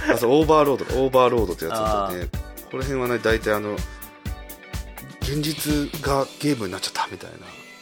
[0.09, 2.27] あそうオーバーロードオーバーロードってやつだとね。
[2.71, 3.75] この辺はね大体あの
[5.21, 7.37] 現実がゲームになっちゃったみたいな。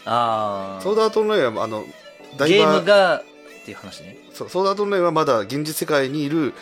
[0.05, 1.85] あソードアートオンラインはあの
[2.39, 3.23] ゲームがっ
[3.65, 4.17] ていう話ね。
[4.33, 6.53] そうソードアートオンラインはまだ現実世界にいる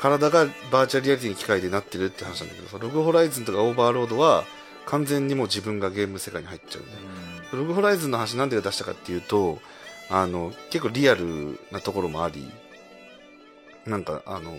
[0.00, 4.44] 体がバーチャルリアリティに機械でなってるって話なんだけどログホライズンとかオーバーロードは
[4.86, 6.98] 完全にもう自分がゲーム世界に入っちゃうんだよ
[7.52, 9.58] ログホライズンの話なんで出したかっていうと
[10.08, 12.50] あの結構リアルなところもあり
[13.86, 14.56] なんかあの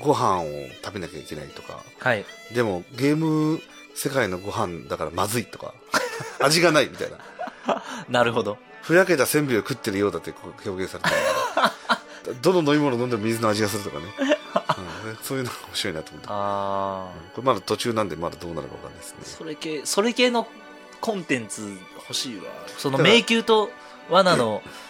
[0.00, 0.46] ご飯を
[0.82, 1.82] 食べなきゃいけないとか。
[1.98, 2.24] はい。
[2.52, 3.60] でもゲーム
[3.94, 5.74] 世界のご飯だからまずいとか。
[6.40, 7.82] 味がないみたいな。
[8.08, 8.58] なるほど。
[8.82, 10.32] ふやけたせんべいを食ってるようだって
[10.64, 11.14] 表現されてる。
[12.42, 14.06] どの飲み物飲んでも水の味がするとかね、
[15.08, 19.18] うん、そういうのが面白いなと思ってああこれまだ途中なんでまだどうなるかわかんないですね。
[19.24, 20.46] それ系それ系の
[21.00, 22.44] コンテンツ欲しいわ。
[22.78, 23.70] その迷宮と
[24.08, 24.62] 罠の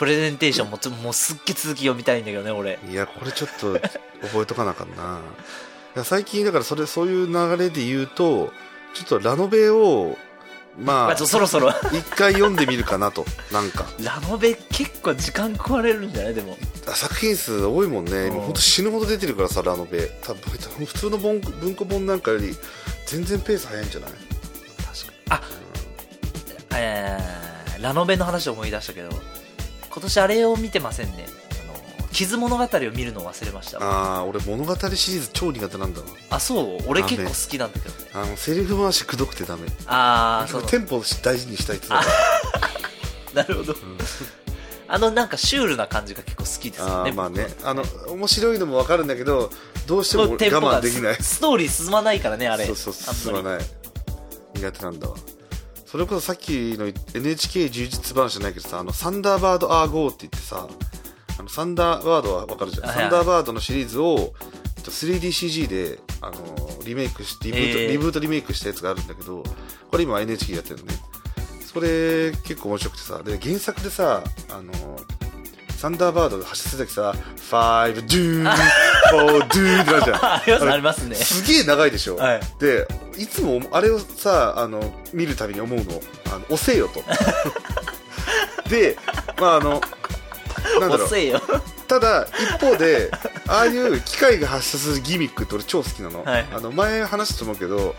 [0.00, 2.78] プレゼンテーションももうすっげえ続き読みたいんだけどね俺。
[2.90, 3.78] いやこれちょっと
[4.26, 5.20] 覚えとかなあかんな。
[5.94, 8.50] いや最近だからそれそういう流れで言うと
[8.94, 10.16] ちょっとラノベを
[10.78, 11.68] まあまあそろそろ。
[11.92, 13.26] 一回読んでみるかなと。
[13.52, 13.84] なんか。
[14.02, 16.34] ラノベ結構時間食われるんじゃない？
[16.34, 16.56] でも。
[16.88, 18.12] あ作品数多いもんね。
[18.12, 18.32] うん。
[18.32, 20.08] 今ほんと死ぬほど出てるからさラノベ。
[20.22, 22.54] 多分普通の文文庫本なんかより
[23.04, 24.10] 全然ペース早いんじゃない？
[24.10, 25.18] 確かに。
[25.28, 25.42] あ
[26.78, 29.10] えー、ラノベの話を思い出したけど
[29.92, 31.26] 今年あれを見てませんね。
[31.64, 33.78] あの傷物語を見るのを忘れました。
[33.78, 36.40] あああ俺物語シリーズ超苦手なんだわ。
[36.40, 36.78] そう？
[36.86, 38.10] 俺結構好きなんだけどね。
[38.14, 39.66] あのセリフ回しくどくてダメ。
[39.86, 41.88] ああそのテンポを大事にしたいって
[43.34, 43.76] なるほど、
[44.88, 47.46] あのなんかシュールな感じが結構好きですたよねまあね。
[47.62, 49.50] あの面白いのも分かるんだけど
[49.86, 51.14] どうしても我が慢できない。
[51.16, 52.66] スストーリー進まないからねあれ。
[52.66, 53.60] そうそう進まない。
[54.54, 55.16] 苦手なんだわ
[55.90, 60.68] それこそさっきの NHK 充実話じゃないけどさあのサンダーバード・アーゴーって言ってさ
[61.36, 64.32] あのサンダーバードは分かるじゃん、サンダーバードのシリーズを
[64.76, 66.36] えっと 3DCG であの
[66.84, 69.42] リメイクしてリブート、えーリブートリメイクしたやつがあるんだけど
[69.90, 70.94] これ今 NHK やってるのね。
[71.72, 74.72] それ結構面白くてさで原作でさあの
[75.80, 77.14] サンダーバード発射するときさ
[77.50, 80.20] 「5ドゥーン4ドゥーン」ってなるじゃん。
[80.28, 81.16] ありますれありますね。
[81.16, 82.40] すげえ長いでしょ、はい。
[82.58, 86.02] でいつもあれをさあの見るたびに思うの。
[86.26, 87.02] あの押せよと。
[88.68, 88.98] で
[89.40, 89.80] まああの
[90.80, 91.08] なんだろう。
[91.88, 93.10] ただ一方で
[93.48, 97.96] ああいう機械が発射するギミックって俺超好きなの,、はいあの前話したと思うけど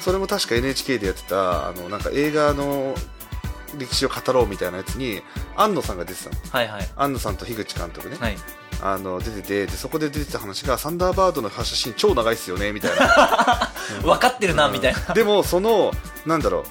[0.00, 2.96] それも確か NHK でやってたあのなんか映画の
[3.78, 5.22] 歴史を語ろうみたいなやつに
[5.56, 6.36] 庵野さんが出てたの。
[6.50, 6.88] はいはい。
[6.96, 8.36] 庵野さんと樋口監督ね、はい。
[8.82, 13.70] あの出ててでそこで出てた話がサンダーバードの発射シーン超長いっすよねみたいな。
[14.02, 15.14] 分かってるな、みたいな。
[15.14, 15.92] でもその
[16.26, 16.64] なんだろう。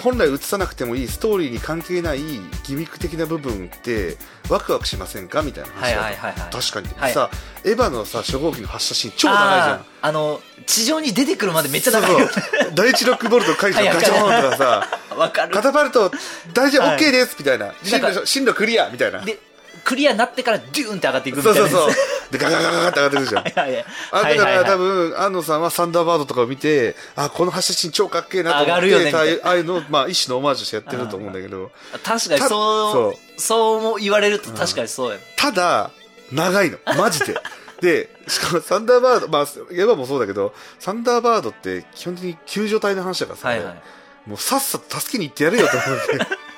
[0.00, 2.20] 本来映さなくてもいいストーリーに関係ない
[2.64, 4.16] ギミック的な部分って
[4.48, 5.42] ワクワクしませんか？
[5.42, 6.34] みたいな話はいだはい。
[6.50, 7.12] 確かに、はい。
[7.12, 7.30] さ
[7.62, 9.84] エヴァのさ初号機の発射シーン超長いじゃん。
[10.00, 12.26] あの、地上に出てくるまでめっちゃ長い
[12.74, 15.62] 第一ロックボルト解除はいガチョーンとかさわかるカ。
[15.62, 16.10] タパルト
[16.52, 19.38] 大丈夫、はい OK ですみたいな進なんか路進路クリアみたいなで、
[19.84, 21.68] クリアになってからデューンって上がっていくみたいうな。
[21.68, 23.84] そそうそうでガガガガガって上がってくるじゃんはいはいはい。
[24.12, 31.70] あだからはいはいはい多分安野さんはサンダーバードとかを見てあこの発射シーン超かっけえなと思って上がるよねみたいああいうのをまあ一種のオマージュしてやってると思うんだけど
[32.04, 35.22] 確かにたそう、そうも言われると確かにそうやね。
[35.36, 35.90] ただ
[36.30, 37.36] 長いのマジで
[37.82, 43.82] でしかもサンダーバードまあエヴァもそうだけどサンダーバードって基本的に救助隊の話だからさ、はいはい。
[44.26, 46.42] もうさっさと助けに行ってやれよと思って。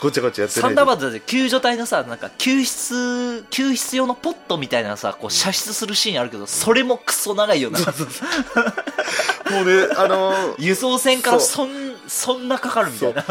[0.00, 7.78] ごちゃごちゃやってサンダーバーードだって救助隊のさ、なんか救出、救出用のポットみたいなさ、こう射出するシーンあるけど、それもクソ長いよな。
[7.80, 13.14] ドもうねあのー 輸送船からそそん、そんなかかるみたそいう。
[13.14, 13.24] な。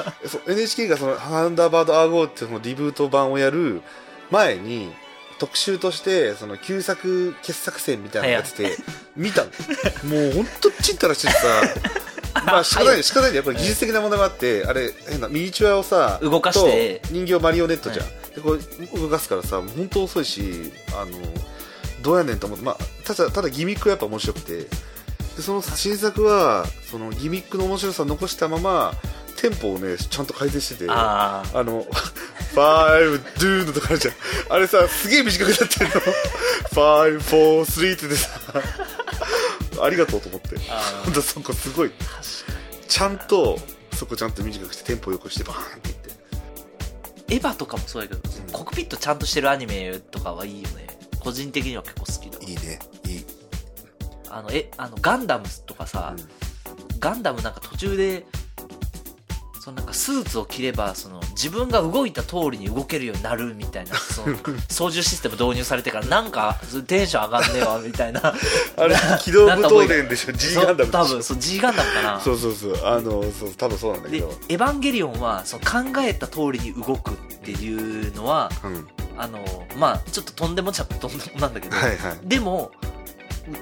[0.47, 3.81] NHK がその「サンダーバードアーゴー」っていうそのリブート版をやる
[4.31, 4.91] 前に
[5.39, 8.77] 特集としてその旧作傑作選みたいなのやってて
[9.15, 9.49] 見たの。
[10.05, 11.61] もう本当ちったらしてさ
[12.33, 13.45] まあ仕方ない仕方ないんだよ。
[13.45, 17.01] やっぱり技術的なものがあってあれ変なミニチュアをさ動かして。
[17.07, 21.17] と人形マリオネットじゃん、はでこう動かすからさ本当遅いしあの
[22.01, 24.67] どうやねんと思って、まあ、ただただギミックはやっぱ面白くて。
[25.35, 28.93] でその新作はそのギミックの面白さを残したまま
[29.35, 30.85] テンポをねちゃんと改善してて。
[30.89, 34.13] ああの「five ドゥーのとかあるじゃん。
[34.49, 35.91] あれさすげえ短くなってるの。
[35.91, 36.01] five
[36.79, 38.29] four three ってでさ
[39.81, 40.55] ありがとうと思って。
[40.69, 41.03] あー。
[41.05, 41.91] ほんとそこすごい。
[42.87, 43.57] ちゃんと
[43.93, 47.33] そこちゃんと短くしてテンポよくしてバーンっていって。
[47.35, 48.21] エヴァとかもそうやけど、ん。
[48.51, 50.87] コックピットちゃんとしてるアニメとかはいいよね。
[51.19, 52.39] 個人的には結構好きだ。
[52.47, 52.79] いいね。
[53.05, 53.25] いい、
[54.29, 56.15] あの、え、あの、ガンダムとかさ、
[56.99, 58.25] ガンダムなんか途中で、
[59.63, 64.35] そのなんかスーツを着れば、その自分が動いた通りに動けるようになるみたいな、その
[64.67, 68.35] 操縦システム導入されてから、なんかテンション上がんねえわ、みたいな。
[68.75, 72.19] あれ機動武闘伝でしょ？G ガンダム多分、そう、G ガンダムかな。
[72.19, 72.85] そうそうそう。
[72.85, 78.87] あのそう多分そうなんだけで、どエヴァンゲリオンは、その考えた通りに動くっていうのは、うん。
[79.17, 79.39] あの、
[79.77, 82.19] まあちょっととんでもちゃとんでもなんだけど、はいはい。
[82.25, 82.71] でも、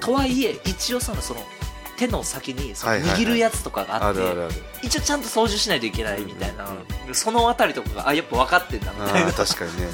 [0.00, 1.40] とはいえ、一応さ、その、
[2.06, 4.20] 手の先にその握るやつとかがあって、
[4.82, 9.30] 一応ちゃんと操縦しないといけないみたいな、うんそのあたりとかが、あ、やっぱ分かってんだみたいあな。
[9.32, 9.88] ー確かにね。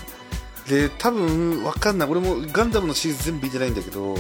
[0.68, 2.09] で多分わかんない。
[2.09, 4.14] 俺もガンダムのシリーズ全部見てないんだけど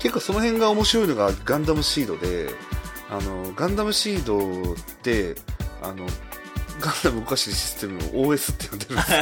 [0.00, 2.50] 結構その辺が面白いのがガンダムシードで
[3.10, 5.34] あのガンダムシードって
[5.82, 6.06] あの
[6.80, 9.18] ガンダム動かしてるシステムを OS って呼んでるんですよ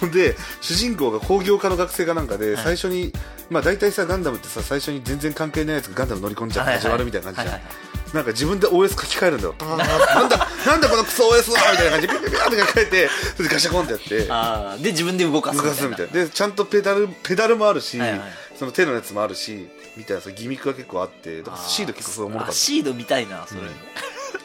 [0.00, 3.12] ほん で主人公が工業科の学生かなんかではい最初に、
[3.50, 9.54] まあ大体さガンダムってさ最初に全然関係ないやつがガンダム乗り込んじゃって始まるみたいな感じじゃん、はいはいはいなんか自分で OS 書き換えるんだよ。
[9.58, 15.74] なんだ、なんだこのクソ OS はみたいな感じで、ピピピピって書き換えて、それでガシャコンってやって、で、自分で動かす動みたいな。
[15.74, 16.26] かすみたいな。
[16.26, 18.20] で、ちゃんとペダル、ペダルもあるし、はいはい
[18.56, 22.52] その手のやつもあるし、みたいなさギミックが結構あって、だからシード結構すごいおもろかった。
[22.52, 23.62] あシード見たいな、それ。
[23.62, 23.66] うん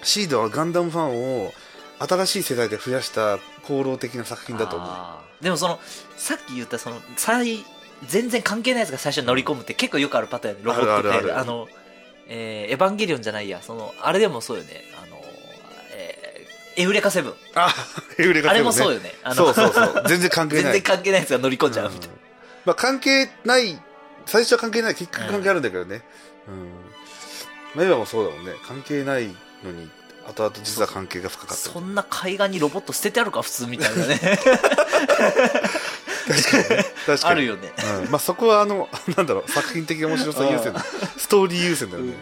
[0.03, 1.53] シードはガンダムファンを
[2.00, 5.43] 新しい世代で増やした功労的な作品だと思う。
[5.43, 5.80] でもその、
[6.18, 7.66] さっき言ったその、最、
[8.08, 11.32] 全然関係ないやつが最初に乗り込むって結構よくあるパターンロボットって。
[11.34, 11.68] あの、
[12.28, 15.22] えーエヴァンゲリオンじゃないや、その、あれでもそうよね、あの、
[15.91, 17.34] えーエウレカセブン。
[17.56, 17.74] あ、
[18.18, 19.14] エウレカあセブンねれもそうよね。
[19.24, 20.04] あのそうそうそう。
[20.08, 20.74] 全然関係全ない。
[20.76, 22.16] 然関係ないやつが乗り込んじゃうみたいな。
[22.66, 23.78] まあ関係ない、
[24.26, 26.04] 最初は関係ない、結局関係あるんだけどね。
[26.47, 26.70] うん。
[27.76, 28.54] まあ今もそうだもんね。
[28.68, 29.28] 関係ない
[29.64, 29.89] のに、
[30.30, 31.55] 後々実は関係が深かった。
[31.55, 34.19] そんな海岸にロボット捨ててあるか、普通みたいなね。
[36.30, 37.23] 確かに。
[37.23, 37.73] あるよね。
[38.03, 38.11] うん。
[38.11, 40.86] まあそこはあの、 なんだろう、作品的面白さ優先あ。
[41.17, 42.09] ストーリー優先だよね。
[42.09, 42.15] うん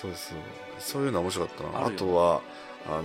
[0.00, 0.38] そうそう。
[0.78, 1.86] そういうのは面白かったな。
[1.86, 2.40] あとは、
[2.86, 3.04] あのー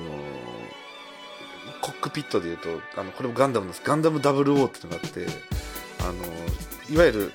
[1.81, 2.69] コックピットで言うと、
[3.01, 3.81] あの、これもガンダムです。
[3.83, 5.25] ガンダム WO っていうのがあって、
[6.01, 7.33] あのーいわゆる、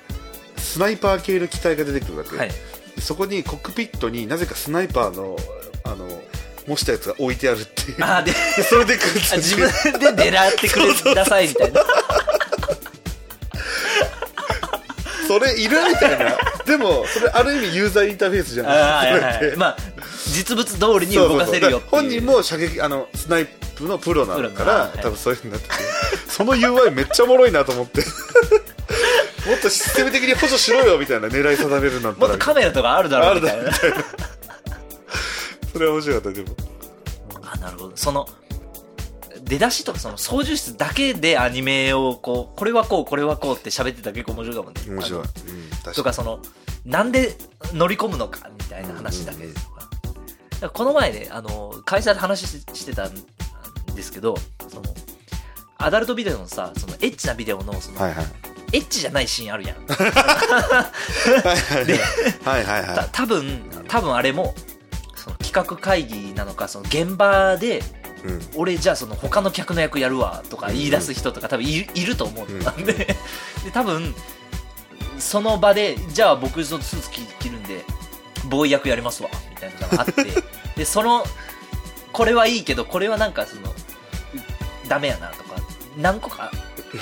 [0.57, 2.37] スナイパー系の機体が出てくるわけ。
[2.37, 2.51] はい。
[2.95, 5.37] でそこにコックピットになぜかスナイパーの
[5.83, 6.07] あの
[6.67, 7.95] 模したやつが置いてあるっていう。
[8.01, 9.67] あーで、で それで自分
[10.15, 11.83] で狙ってくれくださいみたいな。
[15.27, 16.35] それいるみたいな。
[16.65, 18.73] でもそれある意味ユーザーインターフェースじゃない？
[18.79, 19.33] あーはいはいはい。
[19.35, 19.57] それって。
[19.57, 19.77] まあ、
[20.33, 24.99] 実物通りに動かせるよ本人も射撃あのスナイプのプロなのから、はい。
[24.99, 25.75] 多分そういうふうになってて
[26.27, 28.01] その UI めっちゃおもろいなと思って。
[29.47, 32.19] もっとシステム的に補助しろよみたいな狙い定めるなんて。
[32.21, 33.71] もっとカメラとかあるだろあるうみたいな。
[35.71, 36.55] それは面白かったでも
[37.41, 37.97] あ、なるほど。
[37.97, 38.27] その、
[39.43, 44.81] 出だしとかその操縦室だけでアニメをこう、これはこう、これはこうって喋ってたら結構面白いかもね。
[44.87, 45.21] 面白い。
[45.21, 45.95] うん、確かに。
[45.95, 46.39] とかその、
[46.85, 47.35] なんで
[47.73, 49.79] 乗り込むのかみたいな話だけとか。
[49.79, 49.89] だか
[50.61, 53.13] らこの前ね、あの、会社で話ししてたん
[53.95, 54.35] ですけど、
[54.67, 54.83] その、
[55.77, 58.25] アダルトビデオのさ、そのエッチなビデオの、その、はいはい。
[58.71, 59.77] エッチじゃないシーンあるやん。
[59.77, 59.81] は
[61.81, 61.99] い で
[62.43, 64.53] はいはいはた多分、多分あれも、
[65.29, 68.27] その企画会議なのか、その現場で、い。
[68.27, 68.41] うん。
[68.55, 73.15] 俺じゃあその他の客の役やるわとか言い出す人とか多分いると思うんだ、うん でで
[73.71, 74.13] 多分
[75.17, 77.85] その場でじゃあ僕そのスーツ着着るんで
[78.49, 80.25] ボーイ役やりますわみたいなのがあって
[80.75, 81.25] でその
[82.11, 83.73] これはいいけどこれはなんかその
[84.89, 85.55] ダメやなとか
[85.97, 86.51] 何個か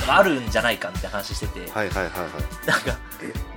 [0.07, 2.67] あるんじゃないかみたいな話してて、はいはいはいはい。
[2.67, 2.97] なんか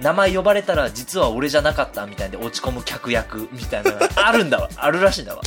[0.00, 4.68] 名前呼ばれたら実は俺じゃなかったみたいで落ち込む客役みたいなのがあるんだわ。
[4.76, 5.42] あるらしいんだわ。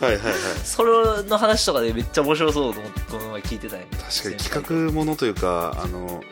[0.00, 0.34] はいはいはい。
[0.64, 6.22] それの話とかでめっちゃ面白そうと思ってこの前聞いてたん確かに企画ものというか、あの、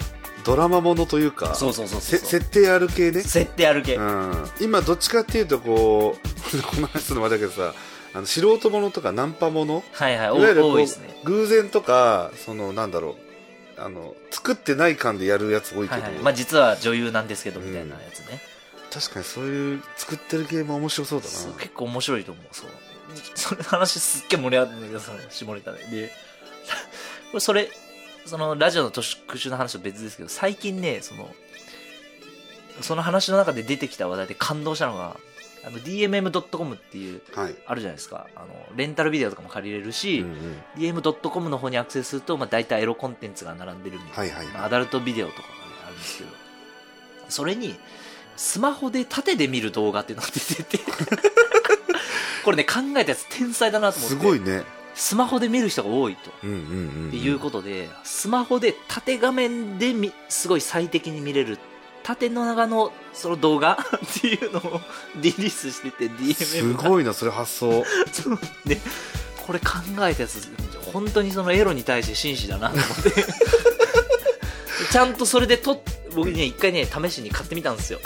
[0.45, 3.23] ドラマものというか、そうそうそうそうせ設定ある系ね。
[3.23, 7.75] 設定ある系、うん、今どっちかっていうとこう この話するのもあれだけどさ
[8.15, 9.85] あの素人ものとかナンパもの？
[9.93, 10.39] はいはい。
[10.39, 11.09] いわゆるこうお多いですね。
[11.25, 13.17] 偶然とかそのなんだろう。
[13.83, 16.23] あの作ってない感でやるやつ多いけど、はいはい。
[16.23, 18.39] まあ実は女優なんですけどみたいなやつね、
[18.93, 21.59] 確かにそういう作ってる系も面白そうだな。
[21.59, 22.45] 結構面白いと思う。
[22.53, 22.71] そう。
[23.35, 25.79] それ話すっげえ盛り上がってんだけどさ下ネタで。
[25.79, 26.09] で
[27.31, 27.71] これ それ
[28.27, 31.35] そのラジオの特集の話と別ですけど最近ねその
[32.81, 35.17] その話の中で出てきた話題で感動したのが
[35.65, 38.27] あの DMM.com っていうはい、あるじゃないですか。
[38.35, 44.55] あのレンタルビデオとかも借りれるし、うんうん、DM.com の方にアクセスすると、まあ、大体エロコンテンツが並んでるみたいな、はいはい。
[44.55, 45.55] まあアダルトビデオとかが、ね、
[45.87, 46.31] あるんですけど。
[47.29, 47.77] それに
[48.37, 50.79] スマホで縦で見る動画っていうのが出てて。
[52.43, 54.17] これね考えたやつ天才だなと思って。
[54.17, 54.65] すごいね。
[54.95, 56.31] スマホで見る人が多いと。
[56.43, 56.59] うんうんう
[57.07, 61.59] ん、っていうことで、スマホで縦画面でみすごい最適に見れる
[62.03, 63.79] 縦の長のその動画？
[63.79, 64.81] っていうのを
[65.17, 66.89] リリースしてて DMM すが。
[66.89, 67.85] ごいなそれ発想。
[69.47, 69.67] これ考
[70.07, 70.49] えたやつ
[70.93, 73.27] 本当にそのエロに対して真摯だなと思って。
[74.93, 75.81] ちゃんとそれでとっ
[76.15, 78.01] 僕ね一回ね試しに買ってみたんですよ。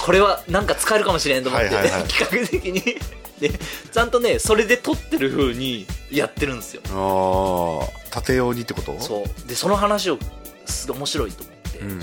[0.00, 2.04] これはなんか使えるかもしれんと思って、はいはいはい。
[2.08, 2.98] 企画的に。
[3.40, 6.82] でちゃんとねそれで撮ってる風にやってるんですよ。
[6.90, 8.98] ああ縦用にってこと？
[9.00, 9.48] そう。
[9.48, 10.18] でその話を
[10.66, 12.00] すごい面白いと思って、うん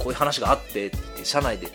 [0.00, 1.68] こういう話があってって社内で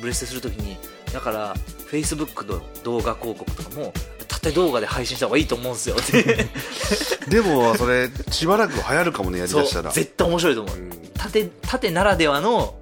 [0.00, 0.76] ブレステするときに
[1.12, 1.54] だから
[1.86, 3.92] フェイスブックの動画広告とかも
[4.26, 5.96] 縦動画で配信した方がいいと思うんですよ
[7.28, 9.90] でもそれしばらく流行るかもねやりだしたら。
[9.90, 10.90] 絶対面白いと思う、うん。
[11.14, 12.74] 縦縦ならではの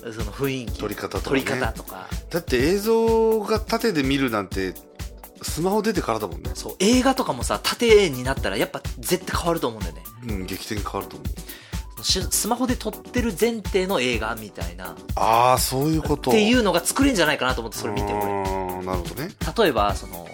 [0.00, 0.78] その雰囲気。
[0.78, 1.42] 撮り方とかね。
[1.42, 2.08] 撮り方とか。
[2.30, 4.74] だって映像が縦で見るなんて
[5.42, 6.50] スマホ出てからだもんね。
[6.54, 10.02] そう映画とかもさ縦になったらやっぱ絶対変わると思うんだよね。
[10.28, 11.28] うん劇的に変わると思う。
[11.28, 11.32] し
[12.04, 14.96] スマホで撮ってる前提の映画みたいな。
[15.16, 16.30] ああそういうこと。
[16.30, 18.22] っていううのが作れんじゃないかなと思ってそれ見て俺
[18.84, 19.30] なるほどね。
[19.56, 20.26] 例えばその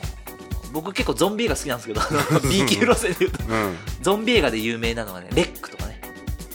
[0.72, 2.00] 僕結構ゾンビ映画好きなんですけど
[2.48, 3.76] B 級路線で言うとうん。
[4.02, 6.00] ゾンビ映画で有名なのがねレックとかね。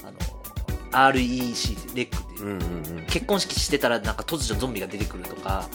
[0.03, 3.05] あの REC レックっていう、うんうんうん。
[3.07, 5.68] 結婚式してたらなんか突如ゾンビが出てくるとか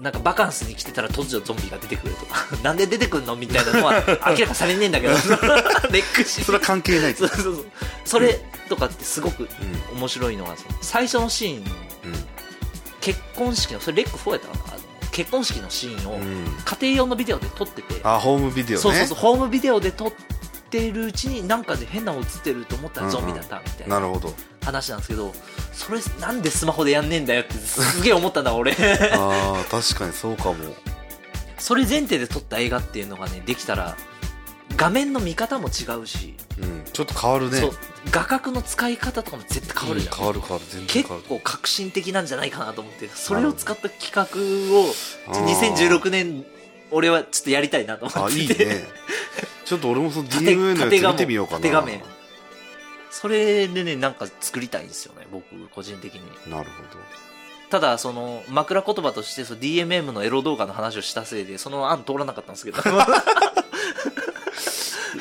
[0.00, 2.46] なんかバカンスに来てたら突如ゾンビが出てくるとか。
[2.62, 5.14] なんで出てくるのみたいなのは明らかされねえんだけど。
[5.90, 7.14] レックシそれは関係ない。
[7.14, 7.66] そうそうそう。
[8.04, 9.48] それとかってすごく
[9.92, 11.64] 面白いのがその最初のシーン。
[13.00, 14.78] 結婚式のそれレック4やったかな？
[15.10, 18.82] 結婚式のシーンを家庭用のビデオで撮ってて、あホームビデオね。
[18.82, 19.18] そうそうそう。
[19.18, 20.37] ホームビデオで撮って
[20.92, 24.34] るうちになんかで変なの映ってると思ったらゾンビだったみたいななるほど。
[24.64, 25.32] 話なんですけど
[25.72, 28.72] それなんでスマホでやんねえんだよってすげえ思ったんだ俺。
[28.72, 28.76] あ
[29.60, 30.56] あ確かにそうかも。
[31.58, 33.96] それ前提で撮った映画っていうのがねできたら
[34.76, 37.62] 画面の見方も違うし、うんちょっと変わるね。
[38.10, 44.22] 画角の使い方とかも絶対変わるじゃん、うん変わる変わる全然結構革新的なんじゃないかなと思ってそれを使った企画
[44.76, 44.92] を
[45.28, 45.76] あー。
[45.98, 46.44] 2016年
[46.90, 48.42] 俺はちょっとやりたいなと思あってて。
[48.42, 48.84] いいね
[49.68, 51.58] ちょっと俺もその 縦 DMA のやつ見てみようかな。
[51.60, 52.02] 縦画面
[53.10, 56.22] それでねなんか作りたいんですよね僕個人的に。
[56.50, 56.72] なるほ
[57.70, 62.80] ただその枕言葉としてその DMM のエロ動画の話をしたせいでその案通らなかったんですけど。
[62.80, 62.88] ど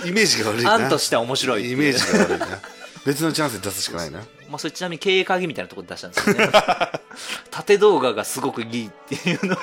[0.06, 0.74] イメージが悪いな。
[0.76, 2.62] 案としては面白いイメージが悪いな。
[3.06, 6.52] 別のチャンスで出すしかないなまあそれちなみに経営会議みたいなところで出したんですけどね。
[7.52, 9.56] 縦動画がすごくいいっていうの。
[9.56, 9.60] を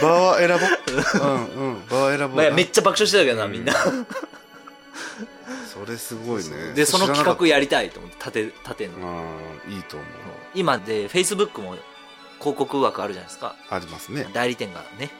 [0.00, 0.58] 場は選ぼう
[1.56, 1.86] うんうん。
[1.88, 3.74] 場は選ぼうまあ、なめっちゃ爆笑してたけどな、みんな。
[5.72, 6.72] それすごいね。
[6.74, 8.94] で、その企画ややりたいと思って、縦、縦の。
[8.94, 10.08] うんいいと思う。
[10.54, 11.76] 今で、Facebook も
[12.38, 13.56] 広告枠あるじゃないですか。
[13.68, 14.28] ありますね。
[14.32, 15.10] 代理店がね、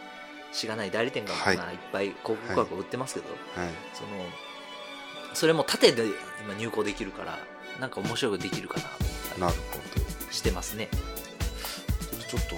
[0.53, 1.57] しがない代理店が、はい。
[1.57, 3.71] まあ、いっぱい広告枠を売ってますけど、はい。
[3.95, 4.09] その
[5.37, 6.05] それも縦で
[6.43, 7.39] 今入稿できるから
[7.79, 8.81] なんか面白くできるか
[9.39, 10.89] ななるほしてますね。
[12.11, 12.27] ど。
[12.27, 12.57] ちょっと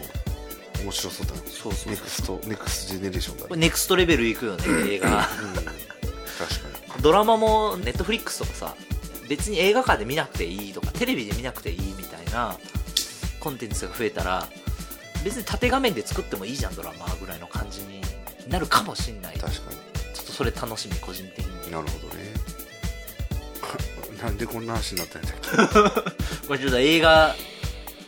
[0.85, 1.33] 面白そうだ。
[1.33, 3.49] ねそうそう next next generation だね。
[3.49, 5.09] これ next level いくよね映画。
[5.09, 5.15] うん。
[5.17, 7.03] 確かに。
[7.03, 8.77] ドラマもネットフリックスとかさ
[9.29, 12.57] 別に映画館で見なくていいとかテレビで見なくていいみたいな
[13.41, 14.49] コンテンツが増えたら
[15.25, 18.01] 別に縦画面で作ってもいいじゃんドラマぐらいの感じに
[18.49, 19.35] なるかもしんない。
[19.37, 21.73] ちょ確かっとそれ楽しみ個人的にに。
[21.73, 22.68] なるほどね
[24.23, 25.33] なんでこんな話になったんだっ
[26.49, 27.35] これちょっと映画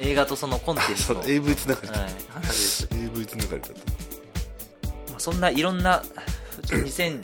[0.01, 1.97] 映画とそのコンテンけそうツの、はい、AV つながりだっ
[2.31, 2.89] 話です。
[2.89, 3.79] た AV つながりだった。
[5.13, 6.03] まあそんないろんな
[6.67, 7.21] ちょっと2016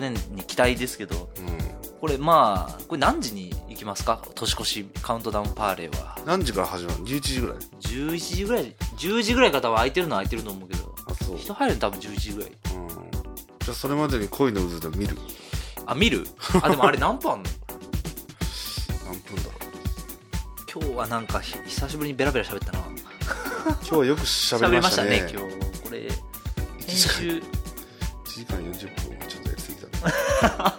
[0.00, 1.58] 年に期待ですけどうん。
[2.00, 4.22] これまあこれ何時に行きますか？
[4.34, 6.16] 年越しカウントダウンパーレーは。
[6.26, 7.56] 何時から始まるの？11時ぐらい。
[7.80, 11.38] 11時ぐらい10時ぐらいから多分空いてるのは空いてると思うけどあそう。
[11.38, 12.50] 人入るの多分11時ぐらい。
[12.50, 12.56] うん。
[12.88, 15.16] じゃあそれまでに恋の渦で見る？
[15.90, 16.26] あ見る？
[16.62, 17.48] あでもあれ何分あんの？
[19.06, 19.54] 何分だろう。
[20.72, 22.78] 今日はなんかひ久しぶりにベラベラ喋ったな。
[23.64, 25.10] 今日はよく喋りましたね。
[25.10, 25.80] 喋りましたね今日。
[25.80, 26.08] これ
[26.86, 27.42] 先週1
[28.24, 30.78] 時間40分はちょっとやりすぎたな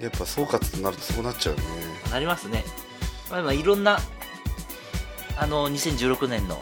[0.00, 1.64] やっぱ総括となるとそうなっちゃうよね。
[2.10, 2.64] なりますね。
[3.30, 4.00] まあでもいろんな
[5.38, 6.60] あの2016年の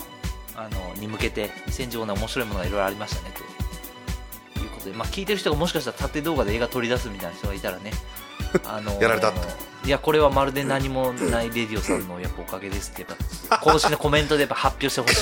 [0.54, 3.40] あのに向けて2015年面白いものがいろいろありましたねと
[4.81, 7.93] ことで、まあ、聞いてる人がもしかしたら縦動画で映画取り出すみたいな人がいたらね
[8.64, 9.41] あのやられたと
[9.85, 13.16] いやこれはまるで何もないレディオさんのやっぱおかげですってやっ
[13.49, 15.16] ぱ公式のコメントでやっぱ発表してほしい。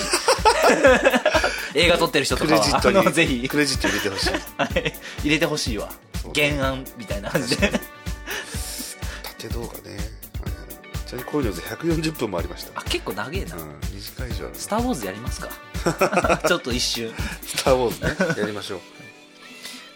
[1.79, 3.49] 映画撮ってる人とクかはあレジットにのぜひ。
[3.49, 4.31] クレジット入れてほしい。
[4.57, 4.95] はい。
[5.21, 5.91] 入れてほしいわ。
[6.21, 7.71] そう原案みたいな感じで。
[9.39, 9.91] 縦動画ね。
[9.91, 10.09] はいはい
[11.07, 12.81] ちなみに恋の渦140分もありました。
[12.81, 14.55] あ結構長えな、うん2時間以上ある。
[14.55, 15.49] スター・ウォーズやりますか。
[16.49, 17.13] ちょっと一瞬。
[17.47, 18.41] スター・ウォーズね。
[18.41, 18.98] やりましょう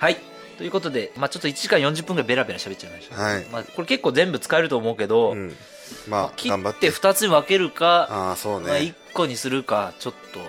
[0.02, 0.16] はい。
[0.58, 3.44] ということで、まあ、ちょっと1時間40分ぐらいベラベラ喋っちゃいました、はい。
[3.52, 5.54] まあ、これ結構全部使えると思うけど、うん。
[6.08, 6.90] まあ切頑張っって。
[6.90, 10.40] て2つに分けるか、ああそうまあ、1ね個にするかちょっと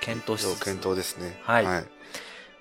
[0.00, 0.60] 検討しつつ。
[0.60, 1.38] 要検討ですね。
[1.42, 1.64] はい。
[1.66, 1.84] はい。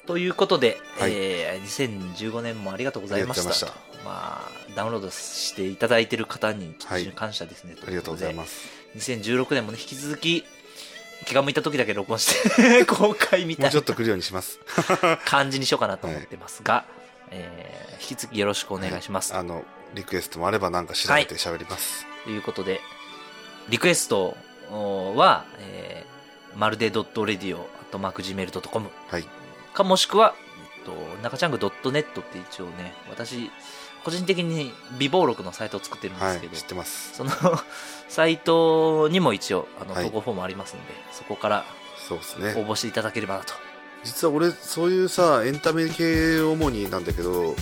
[0.06, 1.12] ということで、はい。
[1.14, 3.50] えー2015年もありがとうございました。
[3.50, 6.76] ありがとうございまあ、ダウンロードしていただいている方に
[7.16, 8.38] 感謝ですね、ありがとうございす。
[8.38, 10.44] ます2016年もね引き続き
[11.26, 13.68] 気が向いた時だけ録音して 公開みたいな。
[13.68, 14.60] もうちょっと来るようにします。
[15.26, 16.86] 感じにしようかなと思ってますが、
[17.30, 19.64] えー引き続きよろしくお願いします、あの
[19.94, 22.08] リクエストもあればなんか調べて喋ります。
[22.24, 22.82] ということで
[23.70, 24.36] リクエスト
[24.72, 29.26] は、えー、まるで .radio.gmail.com はい。
[29.74, 30.34] かもしくは、
[30.78, 33.52] えっと、中ちゃんぐ .net って一応ね私
[34.04, 37.14] 個人的に美貌録のサイトを作ってるんではいすけど、知ってます。
[37.16, 37.32] その
[38.10, 40.06] サイトにも一応あのはい。
[40.06, 41.66] 投稿フォームありますんで、そこから
[42.08, 43.54] そうです応ね募していただければなと。
[44.04, 47.56] 実は俺そういうさエンタメ系主になんだけど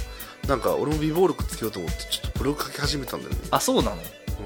[0.48, 3.98] なんか俺も美貌録つけようと思ってちょっとブログ書き始めたんだよね、あそうなの？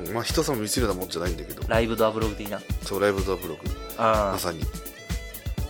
[0.05, 1.61] うん、まあ人様見せるようなもんじゃないんだけど。
[1.67, 2.59] ライブドアブログ的な？
[2.83, 3.61] そうライブドアブログ。
[3.97, 4.65] あまさに。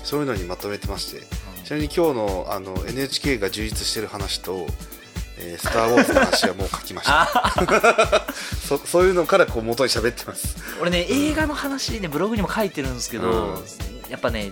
[0.05, 1.27] そういうのにまとめてまして。
[1.65, 4.67] ちなみに今日のあの NHK が充実してる話と
[5.37, 7.21] 「えースター・ウォーズ」の話はもう書きました。
[7.21, 8.27] あ
[8.67, 10.55] そそういうのからこう元に喋ってます。
[10.81, 13.63] 俺ね映画の話ねブログにも書いてるんですけど、うん。
[14.09, 14.51] やっぱね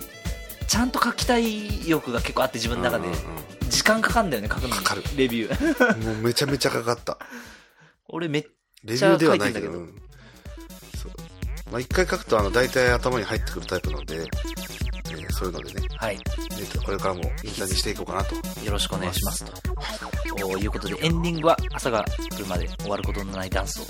[0.66, 3.18] ちゃんと書きたい欲が結構あって自分の中で、うんうん
[3.72, 4.74] 時間かかんだよね書くのに。
[4.74, 5.02] かかる。
[5.16, 5.96] レビュー。
[5.96, 7.16] う んもうめちゃめちゃかかった。
[8.06, 8.42] 俺めっ
[8.84, 9.66] レビューではないけど。
[9.66, 9.72] 書いてんだけど。
[9.72, 9.94] うん。
[11.72, 14.81] まあ、一回書くとあの大体頭に入ってくるタイプなので、えー
[15.32, 16.18] そういうのでね、はい。
[16.58, 18.34] えっと、これからもインタビューしていこうかなと。
[18.34, 19.52] よろしくお願いしますと。
[20.62, 23.86] いうことで、エンディングは朝が来るまで終わることのないダンスを、い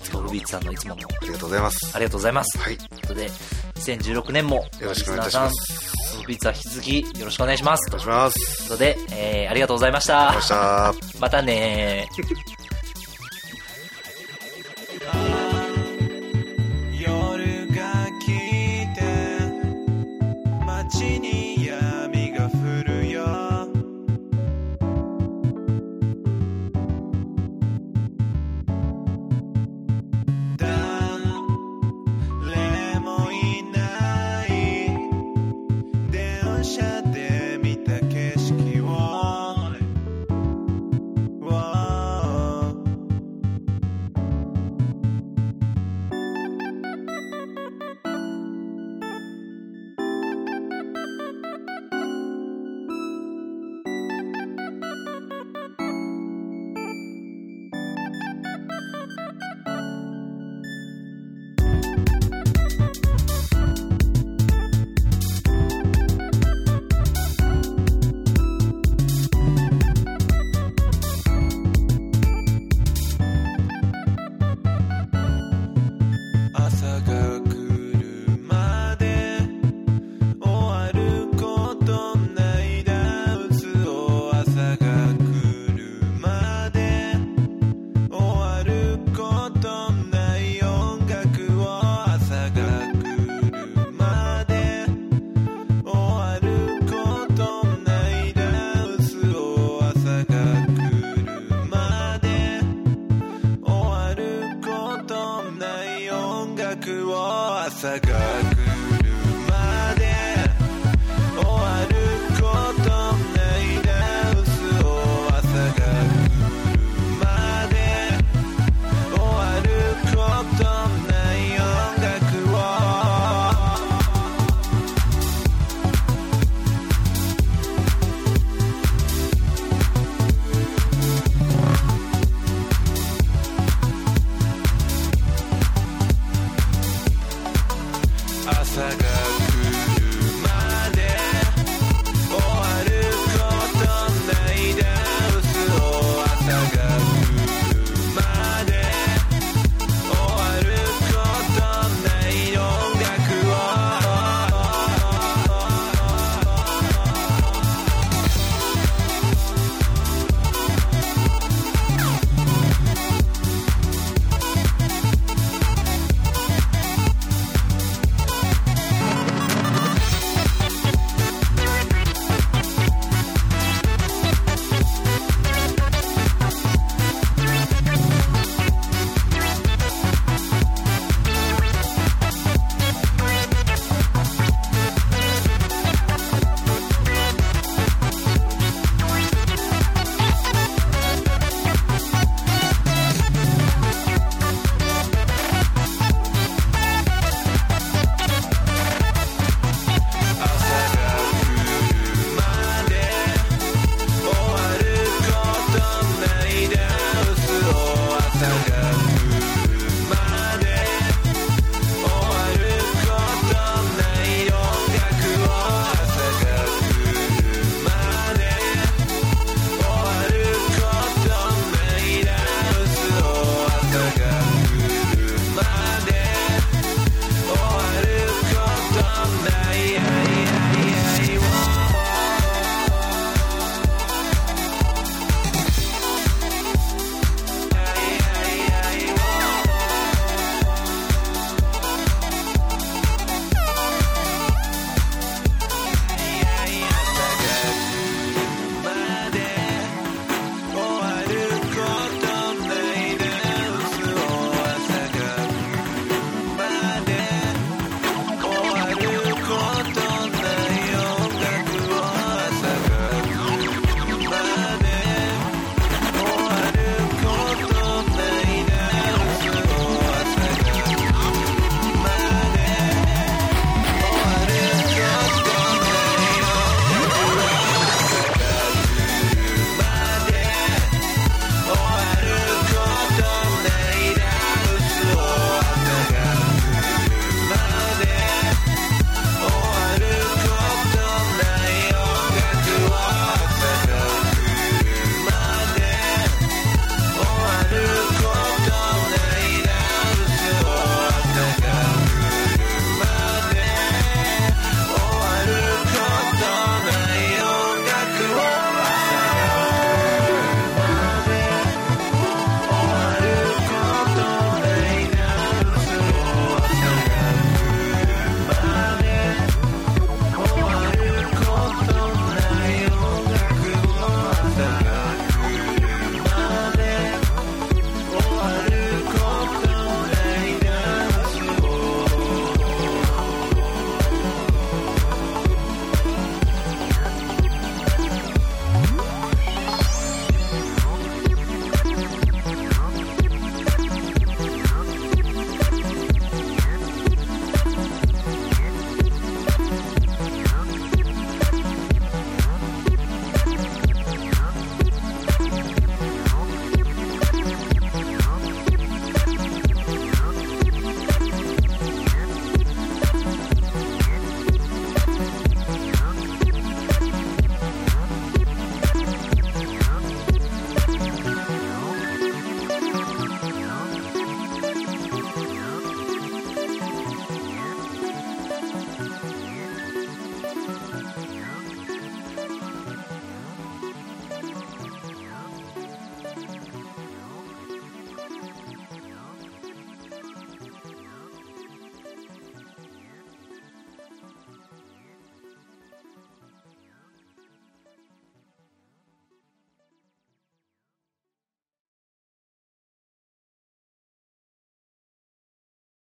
[0.00, 1.90] つもルビーツさんのいつもの、ありがとうございます。
[1.94, 2.58] ありがとうございます。
[2.58, 2.76] はい。
[2.76, 3.30] ということで、
[3.76, 6.26] 2016年も、よろしくお願いしますリス。
[6.26, 7.88] ビーツは引き続きよろしくお願いします。
[7.88, 8.38] お願いとします。
[8.38, 10.32] いうことで、えー、ありがとうございました。
[10.32, 10.94] ました。
[11.20, 12.18] またねー。